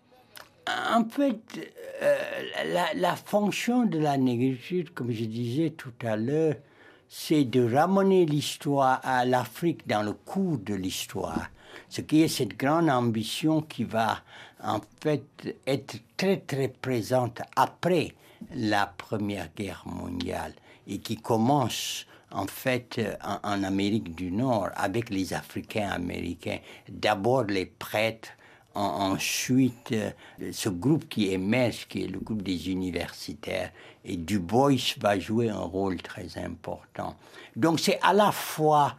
[0.68, 1.40] En fait,
[2.02, 2.18] euh,
[2.96, 6.56] la, fonction de la négritude, comme je disais tout à l'heure,
[7.08, 11.50] c'est de ramener l'histoire à l'Afrique dans le cours de l'histoire.
[11.90, 14.20] Ce qui est cette grande ambition qui va
[14.64, 15.24] en fait
[15.68, 18.14] être très très présente après
[18.54, 20.54] la Première Guerre mondiale
[20.88, 23.00] et qui commence en fait
[23.44, 26.60] en Amérique du Nord avec les Africains américains.
[26.90, 28.30] D'abord les prêtres
[28.76, 30.12] ensuite euh,
[30.52, 33.72] ce groupe qui émerge, qui est le groupe des universitaires,
[34.04, 37.16] et Du Bois va jouer un rôle très important.
[37.56, 38.96] Donc c'est à la fois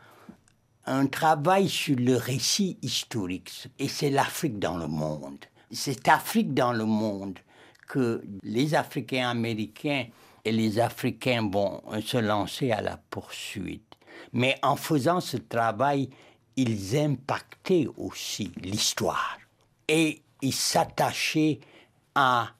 [0.87, 5.45] un travail sur le récit historique, et c'est l'Afrique dans le monde.
[5.71, 7.39] C'est Afrique dans le monde
[7.89, 10.07] que les Africains américains
[10.45, 13.83] et les Africains vont se lancer à la poursuite.
[14.33, 16.09] Mais en faisant ce travail,
[16.57, 19.39] ils impactaient aussi l'histoire
[19.89, 21.61] et il s'attachait
[22.15, 22.51] à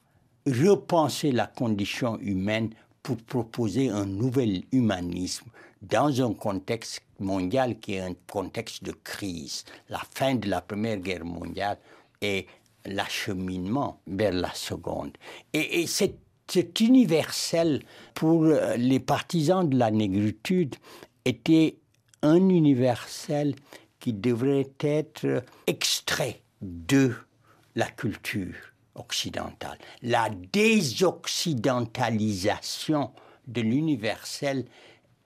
[0.45, 2.69] repenser la condition humaine
[3.03, 5.49] pour proposer un nouvel humanisme
[5.81, 9.63] dans un contexte mondial qui est un contexte de crise.
[9.89, 11.77] La fin de la Première Guerre mondiale
[12.21, 12.47] et
[12.85, 15.11] l'acheminement vers la Seconde.
[15.53, 18.45] Et, cet universel pour
[18.77, 20.77] les partisans de la négritude
[21.25, 21.77] était
[22.21, 23.53] un universel
[23.99, 27.13] qui devrait être extrait de
[27.75, 28.55] la culture
[28.95, 29.77] occidentale.
[30.01, 33.11] La désoccidentalisation
[33.47, 34.65] de l'universel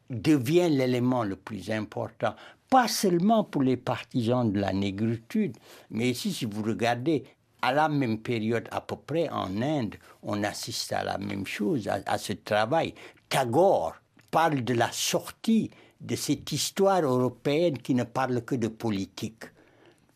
[0.10, 2.36] devient l'élément le plus important,
[2.70, 5.58] pas seulement pour les partisans de la négritude,
[5.90, 7.24] mais ici, si vous regardez,
[7.62, 11.88] à la même période à peu près en Inde, on assiste à la même chose,
[11.88, 12.94] à, à ce travail.
[13.30, 13.96] Tagore
[14.32, 19.44] parle de la sortie de cette histoire européenne qui ne parle que de politique,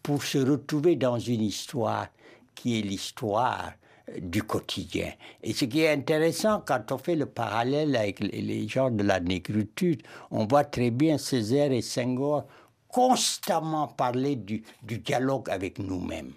[0.05, 2.09] pour se retrouver dans une histoire
[2.53, 3.73] qui est l'histoire
[4.21, 5.11] du quotidien.
[5.41, 9.19] Et ce qui est intéressant quand on fait le parallèle avec les gens de la
[9.19, 12.45] négritude, on voit très bien Césaire et Senghor
[12.87, 16.33] constamment parler du, du dialogue avec nous-mêmes.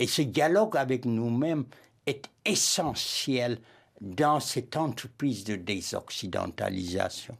[0.00, 1.66] Et ce dialogue avec nous-mêmes
[2.06, 3.60] est essentiel
[4.00, 7.36] dans cette entreprise de désoccidentalisation.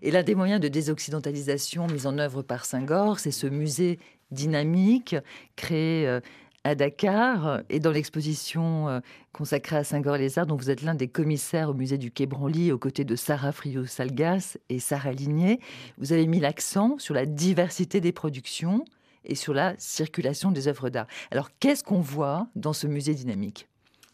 [0.00, 3.98] Et l'un des moyens de désoccidentalisation mis en œuvre par Senghor, c'est ce musée
[4.30, 5.16] dynamique
[5.56, 6.20] créé euh,
[6.64, 9.00] à Dakar et dans l'exposition euh,
[9.32, 12.78] consacrée à Senghor-les-Arts, dont vous êtes l'un des commissaires au musée du Quai Branly aux
[12.78, 15.60] côtés de Sarah Friot-Salgas et Sarah Ligné,
[15.98, 18.84] vous avez mis l'accent sur la diversité des productions
[19.24, 21.06] et sur la circulation des œuvres d'art.
[21.30, 23.68] Alors qu'est-ce qu'on voit dans ce musée dynamique?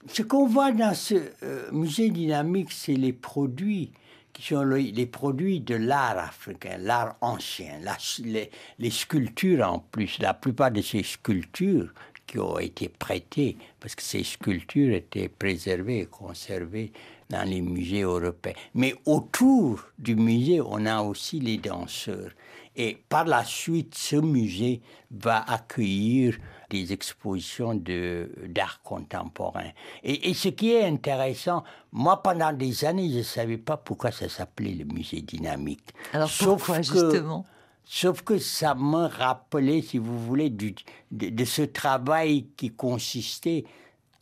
[0.06, 3.92] Ce qu'on voit dans ce euh, musée dynamique, c'est les produits
[4.34, 7.78] qui sont les produits de l'art africain, l'art ancien,
[8.24, 10.18] les, sculptures en plus.
[10.18, 11.94] La plupart de ces sculptures
[12.26, 16.92] qui ont été prêtées, parce que ces sculptures étaient préservées et conservées
[17.30, 18.54] dans les musées européens.
[18.74, 22.30] Mais autour du musée, on a aussi les danseurs.
[22.76, 26.36] Et par la suite, ce musée va accueillir
[26.70, 29.70] des expositions d'art contemporain.
[30.02, 34.10] Et, et, ce qui est intéressant, moi pendant des années, je ne savais pas pourquoi
[34.10, 35.90] ça s'appelait le musée dynamique.
[36.12, 37.46] Alors pourquoi que, justement?
[37.84, 40.74] Sauf que ça me rappelait, si vous voulez, de,
[41.10, 43.64] de ce travail qui consistait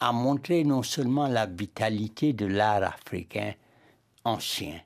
[0.00, 3.54] à montrer non seulement la vitalité de l'art africain
[4.24, 4.80] ancien,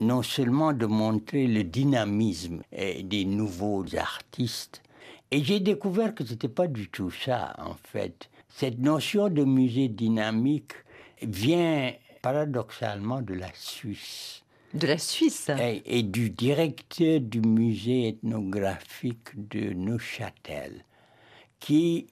[0.00, 4.82] non seulement de montrer le dynamisme des nouveaux artistes,
[5.30, 8.30] et j'ai découvert que ce n'était pas du tout ça, en fait.
[8.48, 10.72] Cette notion de musée dynamique
[11.22, 14.42] vient paradoxalement de la Suisse.
[14.74, 20.84] De la Suisse et, et du directeur du musée ethnographique de Neuchâtel,
[21.58, 22.06] qui,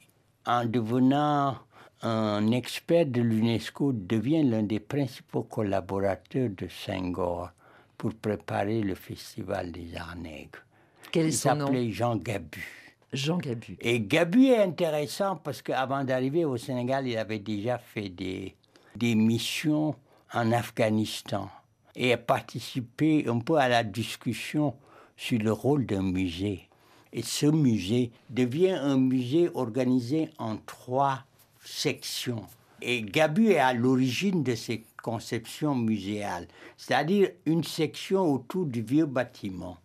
[0.46, 1.58] en devenant
[2.00, 7.50] un expert de l'UNESCO, devient l'un des principaux collaborateurs de Senghor
[7.98, 10.64] pour préparer le festival des Arts Nègres.
[11.12, 12.64] Quel est Il s'appelait Jean Gabu.
[13.12, 13.76] Jean Gabu.
[13.80, 18.56] Et Gabu est intéressant parce qu'avant d'arriver au Sénégal, il avait déjà fait des,
[18.94, 19.94] des missions
[20.32, 21.50] en Afghanistan
[21.96, 24.74] et a participé un peu à la discussion
[25.16, 26.68] sur le rôle d'un musée.
[27.12, 31.24] Et ce musée devient un musée organisé en trois
[31.64, 32.44] sections.
[32.82, 39.06] Et Gabu est à l'origine de ces conceptions muséales, c'est-à-dire une section autour du vieux
[39.06, 39.78] bâtiment.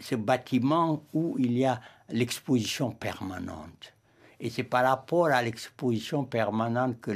[0.00, 1.80] Ce bâtiment où il y a
[2.10, 3.95] l'exposition permanente.
[4.40, 7.10] Et c'est par rapport à l'exposition permanente que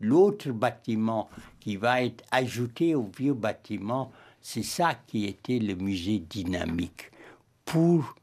[0.00, 1.28] l'autre bâtiment
[1.60, 7.10] qui va être ajouté au vieux bâtiment, c'est ça qui était le musée dynamique
[7.64, 8.14] pour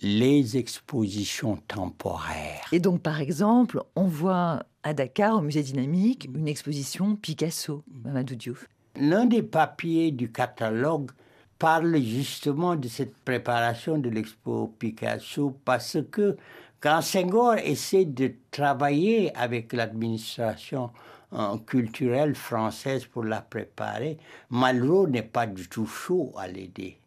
[0.00, 2.66] les expositions temporaires.
[2.72, 8.36] Et donc, par exemple, on voit à Dakar, au musée dynamique, une exposition Picasso, Mamadou
[8.36, 8.68] Diouf.
[8.96, 11.10] L'un des papiers du catalogue
[11.58, 16.36] parle justement de cette préparation de l'expo Picasso parce que
[16.80, 20.90] quand Senghor essaie de travailler avec l'administration
[21.32, 24.18] euh, culturelle française pour la préparer,
[24.50, 26.98] Malraux n'est pas du tout chaud à l'aider.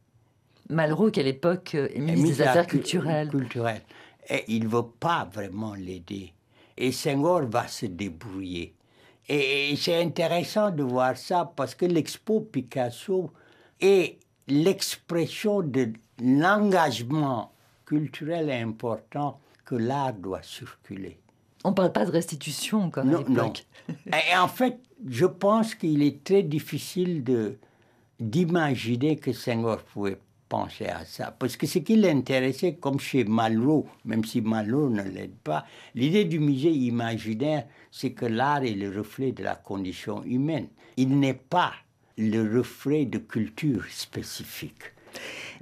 [0.70, 3.30] Malraux, qui à l'époque est ministre des Affaires culturelles.
[3.30, 3.82] culturelles.
[4.30, 6.34] Et il ne veut pas vraiment l'aider.
[6.78, 8.74] Et Senghor va se débrouiller.
[9.28, 13.32] Et c'est intéressant de voir ça parce que l'expo Picasso
[13.80, 17.54] est l'expression de l'engagement
[17.86, 19.40] culturel important
[19.72, 21.18] que l'art doit circuler.
[21.64, 23.66] On ne parle pas de restitution comme non, l'époque.
[24.08, 27.58] Et en fait, je pense qu'il est très difficile de
[28.20, 30.20] d'imaginer que Senghor pouvait
[30.50, 31.34] penché à ça.
[31.40, 35.66] Parce que ce qui l'intéressait, comme chez Malraux, même si Malraux ne l'aide pas,
[35.96, 40.68] l'idée du musée imaginaire, c'est que l'art est le reflet de la condition humaine.
[40.98, 41.72] Il n'est pas
[42.18, 44.84] le reflet de culture spécifique.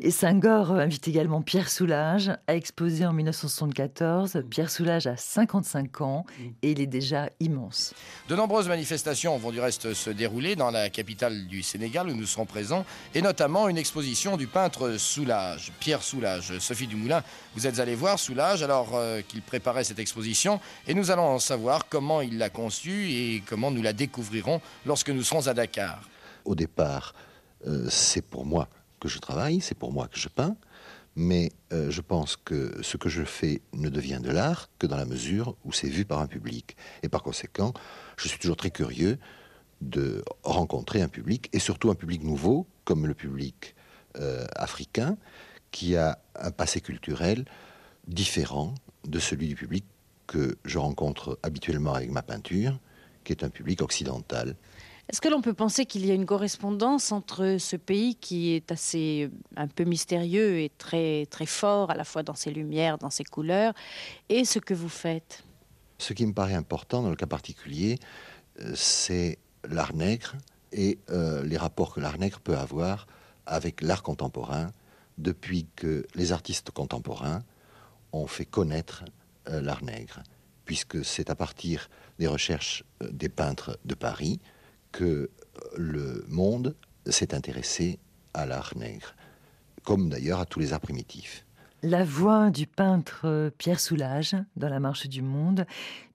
[0.01, 4.43] Et Senghor invite également Pierre Soulages à exposer en 1974.
[4.49, 6.25] Pierre Soulages a 55 ans
[6.61, 7.93] et il est déjà immense.
[8.29, 12.25] De nombreuses manifestations vont du reste se dérouler dans la capitale du Sénégal où nous
[12.25, 16.57] serons présents, et notamment une exposition du peintre Soulages, Pierre Soulages.
[16.59, 17.21] Sophie Dumoulin,
[17.55, 21.39] vous êtes allé voir Soulages alors euh, qu'il préparait cette exposition, et nous allons en
[21.39, 26.07] savoir comment il l'a conçue et comment nous la découvrirons lorsque nous serons à Dakar.
[26.45, 27.13] Au départ,
[27.67, 28.69] euh, c'est pour moi
[28.99, 30.55] que je travaille, c'est pour moi que je peins,
[31.15, 34.97] mais euh, je pense que ce que je fais ne devient de l'art que dans
[34.97, 36.77] la mesure où c'est vu par un public.
[37.03, 37.73] Et par conséquent,
[38.17, 39.17] je suis toujours très curieux
[39.81, 43.75] de rencontrer un public, et surtout un public nouveau, comme le public
[44.17, 45.17] euh, africain,
[45.71, 47.45] qui a un passé culturel
[48.07, 48.73] différent
[49.07, 49.85] de celui du public
[50.27, 52.79] que je rencontre habituellement avec ma peinture,
[53.23, 54.55] qui est un public occidental.
[55.09, 58.71] Est-ce que l'on peut penser qu'il y a une correspondance entre ce pays qui est
[58.71, 63.09] assez un peu mystérieux et très très fort à la fois dans ses lumières, dans
[63.09, 63.73] ses couleurs,
[64.29, 65.43] et ce que vous faites?
[65.97, 67.97] Ce qui me paraît important dans le cas particulier,
[68.59, 70.35] euh, c'est l'art nègre
[70.71, 73.07] et euh, les rapports que l'art nègre peut avoir
[73.47, 74.71] avec l'art contemporain
[75.17, 77.41] depuis que les artistes contemporains
[78.11, 79.05] ont fait connaître
[79.47, 80.21] euh, l'art nègre,
[80.65, 81.89] puisque c'est à partir
[82.19, 84.39] des recherches des peintres de Paris,
[84.91, 85.29] que
[85.75, 86.75] le monde
[87.05, 87.99] s'est intéressé
[88.33, 89.15] à l'art nègre,
[89.83, 91.45] comme d'ailleurs à tous les arts primitifs.
[91.81, 95.65] La voix du peintre Pierre Soulages dans La Marche du Monde.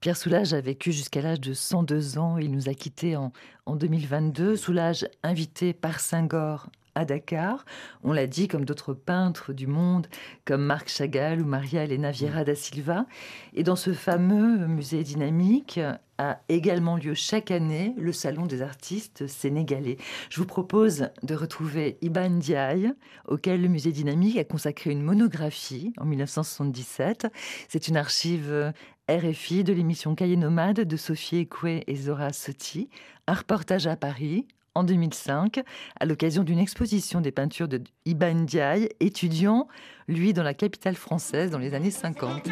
[0.00, 2.36] Pierre Soulages a vécu jusqu'à l'âge de 102 ans.
[2.36, 3.32] Il nous a quittés en,
[3.64, 4.56] en 2022.
[4.56, 7.64] Soulages, invité par Senghor à Dakar.
[8.02, 10.06] On l'a dit, comme d'autres peintres du monde,
[10.44, 13.06] comme Marc Chagall ou Maria Elena Vieira da Silva.
[13.54, 15.80] Et dans ce fameux musée dynamique
[16.18, 19.96] a également lieu chaque année le Salon des artistes sénégalais.
[20.30, 22.92] Je vous propose de retrouver Iban Diaye,
[23.26, 27.26] auquel le musée dynamique a consacré une monographie en 1977.
[27.68, 28.72] C'est une archive
[29.08, 32.88] RFI de l'émission Cahiers Nomade de Sophie Ekwe et Zora Soti.
[33.26, 35.60] Un reportage à Paris en 2005
[35.98, 39.68] à l'occasion d'une exposition des peintures de Iban Diaye, étudiant,
[40.08, 42.48] lui, dans la capitale française dans les années 50.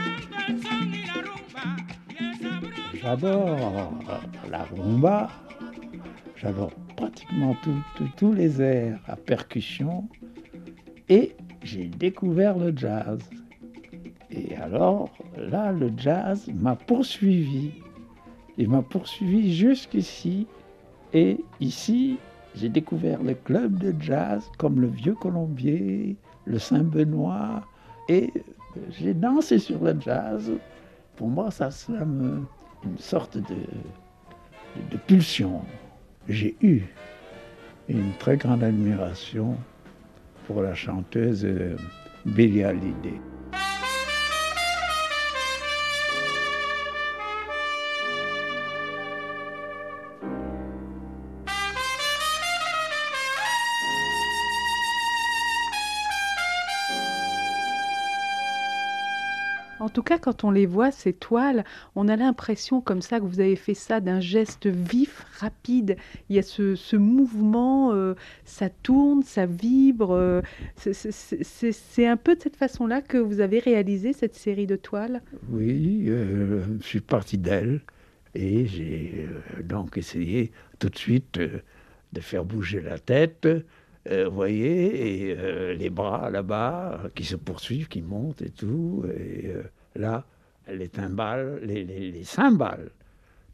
[2.94, 3.92] J'adore
[4.48, 5.28] la rumba,
[6.36, 7.56] j'adore pratiquement
[8.16, 10.08] tous les airs à percussion
[11.08, 13.18] et j'ai découvert le jazz.
[14.30, 17.72] Et alors là, le jazz m'a poursuivi.
[18.56, 20.46] Il m'a poursuivi jusqu'ici
[21.12, 22.18] et ici,
[22.54, 27.62] j'ai découvert les clubs de jazz comme le Vieux Colombier, le Saint-Benoît,
[28.08, 28.32] et
[28.90, 30.50] j'ai dansé sur le jazz.
[31.16, 32.46] Pour moi, ça, c'est une
[32.98, 33.56] sorte de,
[34.90, 35.62] de, pulsion.
[36.28, 36.82] J'ai eu
[37.88, 39.56] une très grande admiration
[40.46, 41.46] pour la chanteuse
[42.24, 43.20] Billie Holiday.
[59.92, 61.64] Tout cas, quand on les voit, ces toiles,
[61.94, 65.96] on a l'impression comme ça que vous avez fait ça d'un geste vif, rapide.
[66.28, 68.14] Il y a ce, mouvement, euh,
[68.44, 70.12] ça tourne, ça vibre.
[70.12, 70.40] Euh,
[70.76, 75.22] c'est un peu de cette façon-là que vous avez réalisé cette série de toiles?
[75.50, 77.82] Oui, euh, je suis parti d'elle
[78.34, 79.28] et j'ai
[79.62, 83.46] donc essayé tout de suite de faire bouger la tête.
[84.06, 89.04] vous voyez, et les bras là-bas qui se poursuivent, qui montent et tout.
[89.14, 89.52] Et
[89.94, 90.24] là,
[90.68, 92.90] les timbales, les, les, cymbales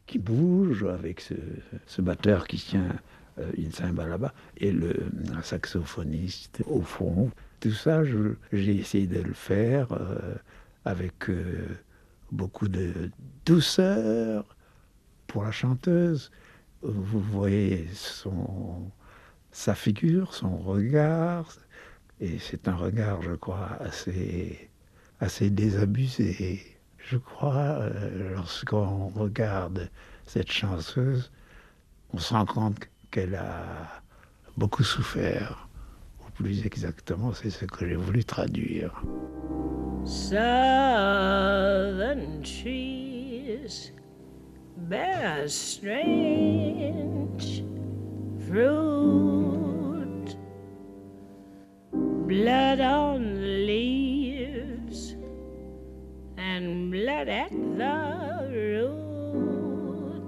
[0.06, 2.96] qui bougent avec ce, batteur qui tient
[3.38, 4.94] euh, une cymbale là-bas et le
[5.42, 7.30] saxophoniste au fond.
[7.60, 8.02] Tout ça,
[8.52, 10.34] j'ai essayé de le faire euh,
[10.84, 11.66] avec euh,
[12.30, 13.10] beaucoup de
[13.44, 14.56] douceur
[15.26, 16.30] pour la chanteuse.
[16.82, 18.90] Vous voyez son,
[19.50, 21.56] sa figure, son regard,
[22.20, 24.67] et c'est un regard, je crois, assez
[25.20, 26.60] assez désabusé.
[26.98, 29.90] Je crois, euh, lorsqu'on regarde
[30.26, 31.30] cette chanceuse,
[32.12, 32.78] on se rend compte
[33.10, 34.02] qu'elle a
[34.56, 35.68] beaucoup souffert.
[36.20, 39.02] Ou plus exactement, c'est ce que j'ai voulu traduire.
[40.04, 40.42] Southern
[42.42, 43.92] trees
[44.88, 46.04] bear strange
[48.46, 50.36] fruit.
[52.28, 53.07] Blood and
[57.18, 57.96] blood at the
[58.52, 60.22] road.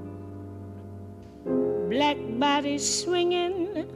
[1.89, 3.87] Black bodies swinging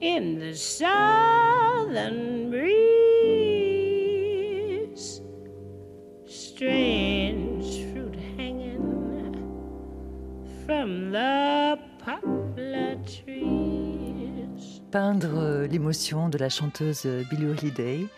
[0.00, 2.70] in the southern breeze.
[6.26, 8.82] Strange fruit hanging
[10.66, 14.80] from the poplar trees.
[14.90, 18.08] Peindre l'émotion de la chanteuse Billie Holiday,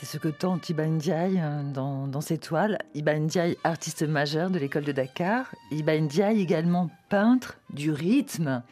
[0.00, 1.42] c'est ce que tente Iba Ndiaye
[1.74, 2.78] dans, dans ses toiles.
[2.94, 5.54] Iba Ndiaye, artiste majeur de l'école de Dakar.
[5.70, 8.62] Iba Ndiaye, également peintre du rythme,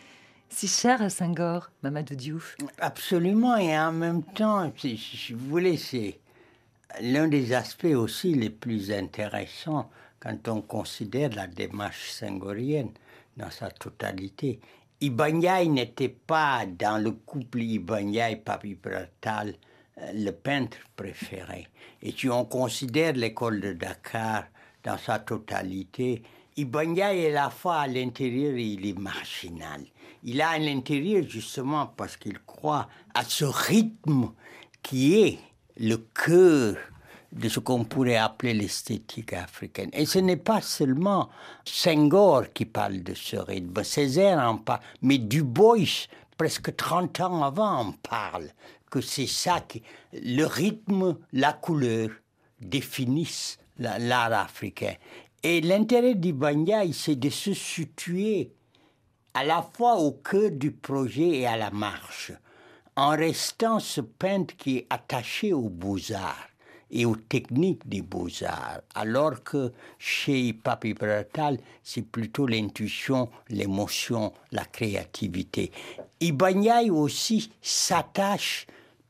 [0.48, 2.56] si cher à Senghor, Mamadou Diouf.
[2.78, 6.18] Absolument, et en même temps, si, vous voulez, c'est
[7.02, 12.92] l'un des aspects aussi les plus intéressants quand on considère la démarche senghorienne
[13.36, 14.60] dans sa totalité.
[15.02, 19.56] Ibanyai n'était pas dans le couple Ibanyai-Papi Pratal
[20.14, 21.68] le peintre préféré.
[22.02, 24.44] Et si on considère l'école de Dakar
[24.84, 26.22] dans sa totalité,
[26.56, 29.82] Ibanyai est la fois à l'intérieur il est marginal.
[30.24, 34.32] Il a à l'intérieur justement parce qu'il croit à ce rythme
[34.82, 35.38] qui est
[35.76, 36.76] le cœur
[37.32, 39.90] de ce qu'on pourrait appeler l'esthétique africaine.
[39.92, 41.28] Et ce n'est pas seulement
[41.64, 45.76] Senghor qui parle de ce rythme, Césaire en parle, mais Du Bois,
[46.36, 48.48] presque 30 ans avant, en parle,
[48.88, 49.82] que c'est ça qui...
[50.12, 52.10] Le rythme, la couleur
[52.60, 54.94] définissent l'art africain.
[55.42, 58.50] Et l'intérêt d'Ibanyai, c'est de se situer
[59.34, 62.32] à la fois au cœur du projet et à la marche,
[62.96, 66.48] en restant ce peintre qui est attaché aux beaux-arts
[66.90, 74.64] et aux techniques des beaux-arts, alors que chez Papi Bratal, c'est plutôt l'intuition, l'émotion, la
[74.64, 75.70] créativité.
[76.20, 78.66] Ibanyai aussi s'attache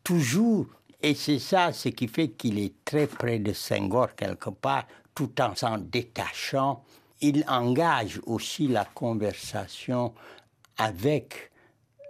[0.09, 0.65] toujours,
[1.03, 5.39] et c'est ça ce qui fait qu'il est très près de Senghor quelque part, tout
[5.39, 6.83] en s'en détachant.
[7.21, 10.15] Il engage aussi la conversation
[10.79, 11.51] avec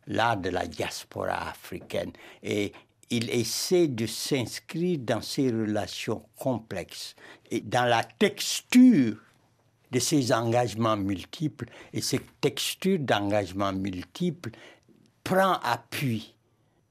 [0.07, 2.73] l'art de la diaspora africaine et
[3.11, 7.17] il essaie de s'inscrire dans ces relations complexes
[7.51, 9.17] et dans la texture
[9.91, 11.67] de ces engagements multiples.
[11.93, 14.53] Et cette texture d'engagement multiple
[15.25, 16.37] prend appui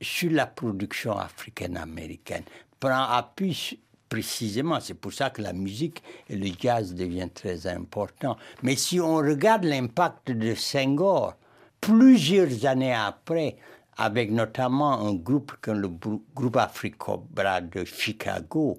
[0.01, 2.43] sur la production africaine-américaine,
[2.79, 8.37] prend appui précisément, c'est pour ça que la musique et le jazz deviennent très importants.
[8.63, 11.35] Mais si on regarde l'impact de Senghor,
[11.81, 13.57] plusieurs années après,
[13.97, 18.77] avec notamment un groupe comme le groupe Africobra de Chicago,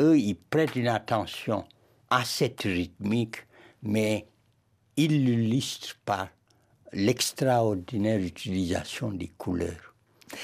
[0.00, 1.64] eux, ils prêtent une attention
[2.10, 3.46] à cette rythmique,
[3.82, 4.26] mais
[4.96, 6.28] ils l'illustrent par
[6.92, 9.93] l'extraordinaire utilisation des couleurs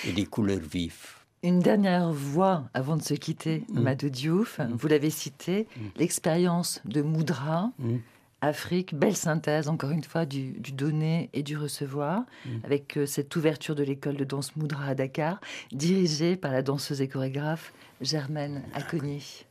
[0.06, 1.16] et des couleurs vives.
[1.42, 3.80] Une dernière voix avant de se quitter, Mm.
[3.80, 4.72] Madou Diouf, Mm.
[4.74, 5.80] vous l'avez cité, Mm.
[5.96, 7.96] l'expérience de Moudra, Mm.
[8.42, 12.22] Afrique, belle synthèse encore une fois du, du donner et du recevoir,
[12.64, 15.40] avec euh, cette ouverture de l'école de danse Moudra à Dakar,
[15.72, 19.44] dirigée par la danseuse et chorégraphe Germaine Acogny.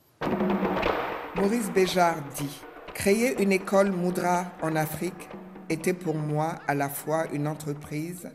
[1.35, 2.61] Maurice Béjart dit
[2.93, 5.29] Créer une école Moudra en Afrique
[5.69, 8.29] était pour moi à la fois une entreprise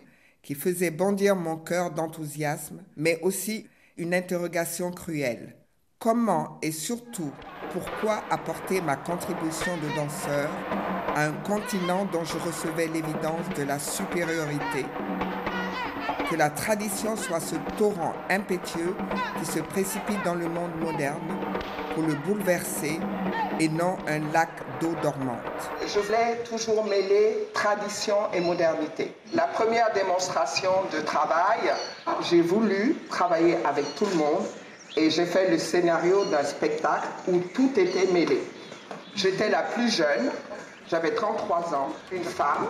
[0.44, 3.66] qui faisait bondir mon cœur d'enthousiasme, mais aussi
[3.96, 5.56] une interrogation cruelle.
[5.98, 7.32] Comment et surtout
[7.72, 10.50] pourquoi apporter ma contribution de danseur
[11.16, 14.84] à un continent dont je recevais l'évidence de la supériorité?
[16.30, 18.94] Que la tradition soit ce torrent impétueux
[19.38, 21.20] qui se précipite dans le monde moderne
[21.94, 22.98] pour le bouleverser
[23.60, 24.50] et non un lac
[24.80, 25.38] d'eau dormante.
[25.86, 29.14] Je voulais toujours mêler tradition et modernité.
[29.32, 31.72] La première démonstration de travail,
[32.22, 34.44] j'ai voulu travailler avec tout le monde
[34.96, 38.40] et j'ai fait le scénario d'un spectacle où tout était mêlé.
[39.14, 40.30] J'étais la plus jeune,
[40.88, 42.68] j'avais 33 ans, une femme,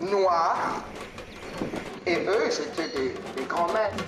[0.00, 0.82] noire,
[2.06, 4.04] et eux, c'était des, des grands maîtres.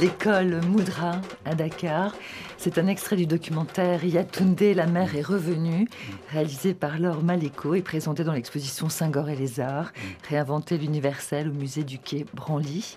[0.00, 2.14] L'école Moudra à Dakar.
[2.56, 5.88] C'est un extrait du documentaire Yatunde, la mer est revenue,
[6.30, 9.92] réalisé par Laure Maléco et présenté dans l'exposition Senghor et les Arts,
[10.28, 12.96] réinventer l'universel au musée du quai Branly.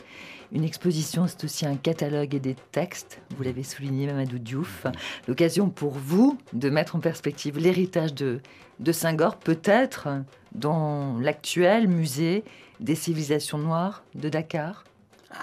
[0.51, 4.85] Une exposition, c'est aussi un catalogue et des textes, vous l'avez souligné, Mamadou Diouf.
[5.27, 8.41] L'occasion pour vous de mettre en perspective l'héritage de,
[8.79, 10.07] de Senghor, peut-être
[10.53, 12.43] dans l'actuel musée
[12.79, 14.83] des civilisations noires de Dakar?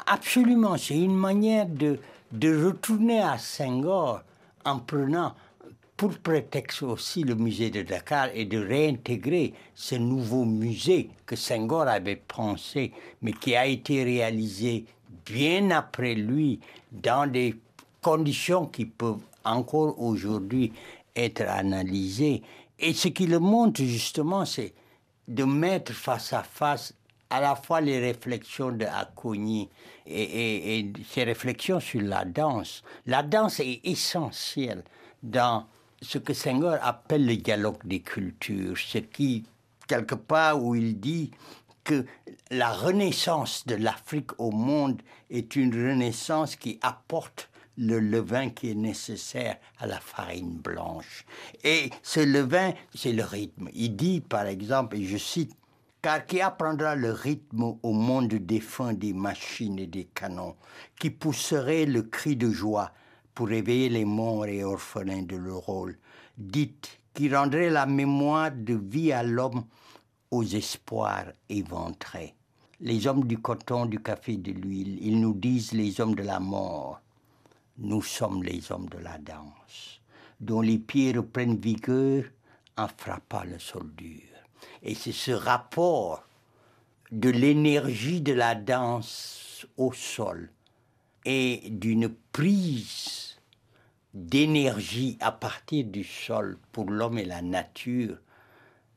[0.07, 1.99] Absolument, c'est une manière de,
[2.65, 4.23] retourner à Senghor
[4.65, 5.35] en prenant
[5.97, 11.83] pour prétexte aussi le musée de Dakar et de réintégrer ce nouveau musée que Senghor
[11.83, 14.87] avait pensé, mais qui a été réalisé
[15.27, 16.59] bien après lui
[16.91, 17.55] dans des
[18.01, 20.73] conditions qui peuvent encore aujourd'hui
[21.15, 22.43] être analysé.
[22.79, 24.73] Et ce qui le montre justement, c'est
[25.29, 26.95] de mettre face à face
[27.33, 29.71] à la fois les réflexions de Acogny
[30.07, 32.83] et, et, ses réflexions sur la danse.
[33.07, 34.85] La danse est essentielle
[35.23, 35.67] dans
[36.03, 39.45] ce que Senghor appelle le dialogue des cultures, ce qui,
[39.89, 41.31] quelque part où il dit
[41.85, 42.05] que
[42.51, 48.75] la renaissance de l'Afrique au monde est une renaissance qui apporte le levain qui est
[48.75, 51.25] nécessaire à la farine blanche.
[51.65, 53.71] Et ce levain, c'est le rythme.
[53.73, 55.57] Il dit, par exemple, et je cite,
[56.03, 60.57] car qui apprendra le rythme au monde défunt des machines et des canons,
[60.99, 62.91] qui pousserait le cri de joie
[63.35, 65.97] pour réveiller les morts et orphelins de leur rôle,
[66.37, 69.65] dites qui rendrait la mémoire de vie à l'homme
[70.33, 72.35] aux espoirs éventrés.
[72.81, 76.41] Les hommes du coton, du café, de l'huile, ils nous disent les hommes de la
[76.41, 77.01] mort.
[77.79, 80.01] Nous sommes les hommes de la danse,
[80.41, 82.25] dont les pieds reprennent vigueur
[82.77, 83.93] en frappant le sol.
[84.83, 86.25] Et c'est ce rapport
[87.11, 90.51] de l'énergie de la danse au sol
[91.25, 93.37] et d'une prise
[94.15, 98.19] d'énergie à partir du sol pour l'homme et la nature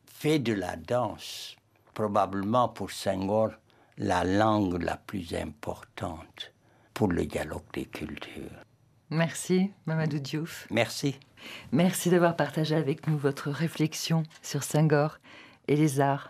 [0.05, 1.55] fait de la danse,
[1.93, 3.51] probablement pour Senghor,
[3.97, 6.51] la langue la plus importante
[6.93, 8.63] pour le dialogue des cultures.
[9.09, 10.67] Merci, Mamadou Diouf.
[10.71, 11.19] Merci.
[11.71, 15.19] Merci d'avoir partagé avec nous votre réflexion sur Senghor
[15.67, 16.29] et les arts.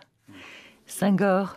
[0.86, 1.56] Senghor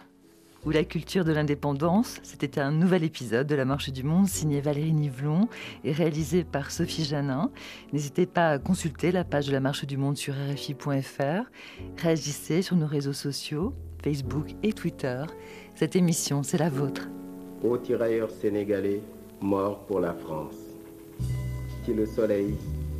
[0.65, 4.59] ou la culture de l'indépendance, c'était un nouvel épisode de La Marche du Monde signé
[4.59, 5.47] Valérie Nivelon
[5.83, 7.49] et réalisé par Sophie Janin.
[7.93, 11.49] N'hésitez pas à consulter la page de La Marche du Monde sur RFI.fr.
[11.97, 13.73] Réagissez sur nos réseaux sociaux,
[14.03, 15.23] Facebook et Twitter.
[15.75, 17.07] Cette émission, c'est la vôtre.
[17.63, 19.01] Ô tirailleurs sénégalais,
[19.41, 20.55] morts pour la France.
[21.85, 22.55] Si le soleil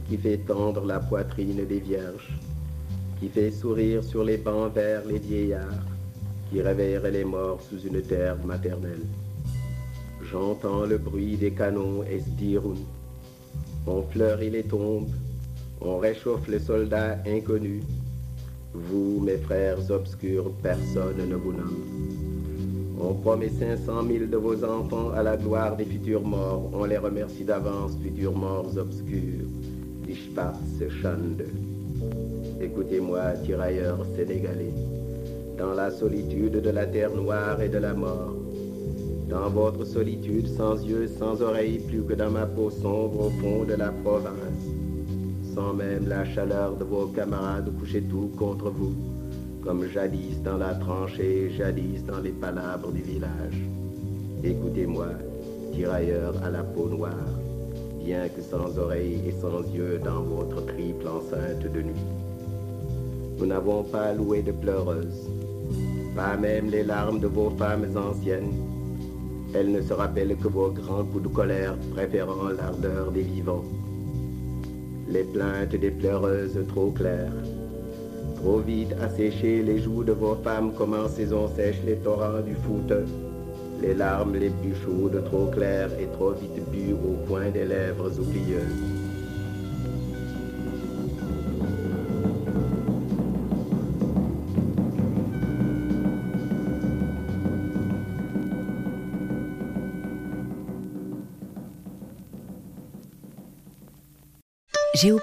[0.07, 2.31] qui fait tendre la poitrine des vierges,
[3.19, 5.85] qui fait sourire sur les bancs verts les vieillards,
[6.49, 9.05] qui réveillerait les morts sous une terre maternelle.
[10.31, 12.77] J'entends le bruit des canons et Sdiroun.
[13.87, 15.09] On fleurit les tombes,
[15.81, 17.83] on réchauffe les soldats inconnus.
[18.73, 22.19] Vous, mes frères obscurs, personne ne vous nomme.
[23.01, 26.69] On promet 500 000 de vos enfants à la gloire des futurs morts.
[26.73, 29.47] On les remercie d'avance, futurs morts obscurs.
[31.01, 31.68] Chande.
[32.61, 34.73] Écoutez-moi, tirailleurs sénégalais
[35.57, 38.35] dans la solitude de la terre noire et de la mort.
[39.29, 43.63] Dans votre solitude sans yeux, sans oreilles, plus que dans ma peau sombre au fond
[43.63, 44.65] de la province.
[45.53, 48.93] Sans même la chaleur de vos camarades couchés tout contre vous,
[49.63, 53.59] comme jadis dans la tranchée, jadis dans les palabres du village.
[54.43, 55.07] Écoutez-moi,
[55.73, 57.35] tirailleurs à la peau noire,
[58.03, 62.28] bien que sans oreilles et sans yeux dans votre triple enceinte de nuit.
[63.39, 65.29] Nous n'avons pas loué de pleureuses,
[66.13, 68.51] pas même les larmes de vos femmes anciennes.
[69.53, 73.63] Elles ne se rappellent que vos grands coups de colère préférant l'ardeur des vivants.
[75.07, 77.31] Les plaintes des pleureuses trop claires,
[78.35, 82.55] trop vite assécher les joues de vos femmes comme en saison sèche les torrents du
[82.55, 82.91] foot.
[83.81, 88.11] Les larmes les plus chaudes trop claires et trop vite bues au coin des lèvres
[88.19, 88.98] oublieuses.